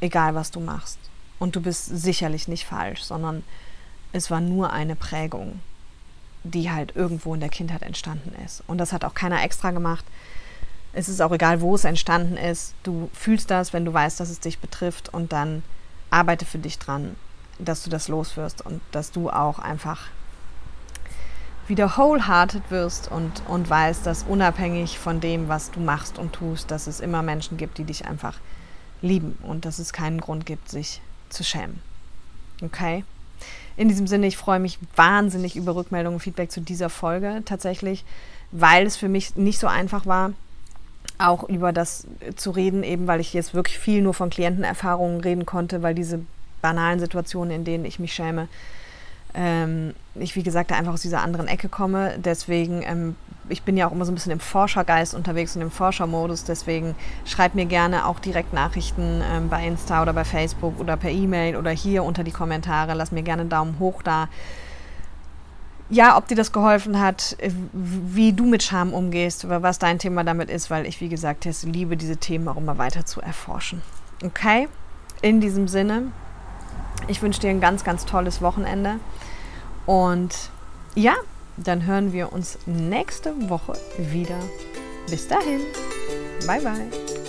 Egal, 0.00 0.34
was 0.34 0.50
du 0.50 0.60
machst. 0.60 0.98
Und 1.40 1.56
du 1.56 1.60
bist 1.60 1.86
sicherlich 1.86 2.46
nicht 2.46 2.66
falsch, 2.66 3.02
sondern 3.02 3.42
es 4.12 4.30
war 4.30 4.40
nur 4.40 4.72
eine 4.72 4.94
Prägung, 4.94 5.60
die 6.44 6.70
halt 6.70 6.94
irgendwo 6.94 7.34
in 7.34 7.40
der 7.40 7.48
Kindheit 7.48 7.82
entstanden 7.82 8.34
ist. 8.44 8.62
Und 8.66 8.78
das 8.78 8.92
hat 8.92 9.04
auch 9.04 9.14
keiner 9.14 9.42
extra 9.42 9.70
gemacht. 9.70 10.04
Es 10.92 11.08
ist 11.08 11.22
auch 11.22 11.32
egal, 11.32 11.62
wo 11.62 11.74
es 11.74 11.84
entstanden 11.84 12.36
ist. 12.36 12.74
Du 12.82 13.08
fühlst 13.14 13.50
das, 13.50 13.72
wenn 13.72 13.86
du 13.86 13.92
weißt, 13.92 14.20
dass 14.20 14.28
es 14.28 14.40
dich 14.40 14.58
betrifft. 14.58 15.08
Und 15.08 15.32
dann 15.32 15.62
arbeite 16.10 16.44
für 16.44 16.58
dich 16.58 16.78
dran, 16.78 17.16
dass 17.58 17.82
du 17.82 17.90
das 17.90 18.08
loswirst 18.08 18.60
und 18.66 18.82
dass 18.90 19.12
du 19.12 19.30
auch 19.30 19.58
einfach 19.58 20.08
wieder 21.68 21.96
wholehearted 21.96 22.70
wirst 22.70 23.10
und, 23.10 23.42
und 23.48 23.68
weißt, 23.68 24.04
dass 24.04 24.24
unabhängig 24.24 24.98
von 24.98 25.20
dem, 25.20 25.48
was 25.48 25.70
du 25.70 25.80
machst 25.80 26.18
und 26.18 26.32
tust, 26.32 26.70
dass 26.70 26.86
es 26.86 27.00
immer 27.00 27.22
Menschen 27.22 27.56
gibt, 27.56 27.78
die 27.78 27.84
dich 27.84 28.06
einfach 28.06 28.38
lieben 29.00 29.38
und 29.42 29.64
dass 29.64 29.78
es 29.78 29.92
keinen 29.92 30.20
Grund 30.20 30.46
gibt, 30.46 30.68
sich 30.68 31.00
zu 31.28 31.44
schämen. 31.44 31.80
Okay? 32.62 33.04
In 33.76 33.88
diesem 33.88 34.06
Sinne, 34.06 34.26
ich 34.26 34.36
freue 34.36 34.60
mich 34.60 34.78
wahnsinnig 34.96 35.56
über 35.56 35.74
Rückmeldungen 35.74 36.16
und 36.16 36.20
Feedback 36.20 36.50
zu 36.50 36.60
dieser 36.60 36.90
Folge 36.90 37.42
tatsächlich, 37.44 38.04
weil 38.50 38.86
es 38.86 38.96
für 38.96 39.08
mich 39.08 39.36
nicht 39.36 39.58
so 39.58 39.66
einfach 39.66 40.06
war, 40.06 40.32
auch 41.18 41.48
über 41.48 41.72
das 41.72 42.06
zu 42.36 42.50
reden, 42.50 42.82
eben 42.82 43.06
weil 43.06 43.20
ich 43.20 43.32
jetzt 43.32 43.54
wirklich 43.54 43.78
viel 43.78 44.02
nur 44.02 44.14
von 44.14 44.30
Klientenerfahrungen 44.30 45.20
reden 45.20 45.46
konnte, 45.46 45.82
weil 45.82 45.94
diese 45.94 46.20
banalen 46.60 47.00
Situationen, 47.00 47.54
in 47.54 47.64
denen 47.64 47.84
ich 47.84 47.98
mich 47.98 48.12
schäme, 48.12 48.48
ähm, 49.34 49.94
ich, 50.14 50.36
wie 50.36 50.42
gesagt, 50.42 50.70
da 50.70 50.76
einfach 50.76 50.92
aus 50.92 51.02
dieser 51.02 51.22
anderen 51.22 51.48
Ecke 51.48 51.68
komme. 51.68 52.14
Deswegen, 52.18 52.82
ähm, 52.82 53.16
ich 53.48 53.62
bin 53.62 53.76
ja 53.76 53.88
auch 53.88 53.92
immer 53.92 54.04
so 54.04 54.12
ein 54.12 54.14
bisschen 54.14 54.32
im 54.32 54.40
Forschergeist 54.40 55.14
unterwegs 55.14 55.56
und 55.56 55.62
im 55.62 55.70
Forschermodus. 55.70 56.44
Deswegen 56.44 56.94
schreib 57.24 57.54
mir 57.54 57.66
gerne 57.66 58.06
auch 58.06 58.18
direkt 58.18 58.52
Nachrichten 58.52 59.22
ähm, 59.32 59.48
bei 59.48 59.66
Insta 59.66 60.02
oder 60.02 60.12
bei 60.12 60.24
Facebook 60.24 60.78
oder 60.78 60.96
per 60.96 61.10
E-Mail 61.10 61.56
oder 61.56 61.70
hier 61.70 62.04
unter 62.04 62.24
die 62.24 62.30
Kommentare. 62.30 62.94
Lass 62.94 63.12
mir 63.12 63.22
gerne 63.22 63.42
einen 63.42 63.50
Daumen 63.50 63.78
hoch 63.78 64.02
da. 64.02 64.28
Ja, 65.88 66.16
ob 66.16 66.26
dir 66.26 66.36
das 66.36 66.52
geholfen 66.52 67.00
hat, 67.00 67.36
wie 67.72 68.32
du 68.32 68.46
mit 68.46 68.62
Scham 68.62 68.94
umgehst, 68.94 69.46
was 69.48 69.78
dein 69.78 69.98
Thema 69.98 70.24
damit 70.24 70.48
ist, 70.48 70.70
weil 70.70 70.86
ich, 70.86 71.02
wie 71.02 71.10
gesagt, 71.10 71.46
liebe 71.64 71.98
diese 71.98 72.16
Themen 72.16 72.48
auch 72.48 72.56
immer 72.56 72.78
weiter 72.78 73.04
zu 73.04 73.20
erforschen. 73.20 73.82
Okay? 74.24 74.68
In 75.20 75.42
diesem 75.42 75.68
Sinne, 75.68 76.04
ich 77.08 77.20
wünsche 77.20 77.40
dir 77.40 77.50
ein 77.50 77.60
ganz, 77.60 77.84
ganz 77.84 78.06
tolles 78.06 78.40
Wochenende. 78.40 79.00
Und 79.86 80.50
ja, 80.94 81.14
dann 81.56 81.86
hören 81.86 82.12
wir 82.12 82.32
uns 82.32 82.58
nächste 82.66 83.48
Woche 83.48 83.74
wieder. 83.98 84.38
Bis 85.10 85.28
dahin. 85.28 85.60
Bye, 86.46 86.60
bye. 86.60 87.21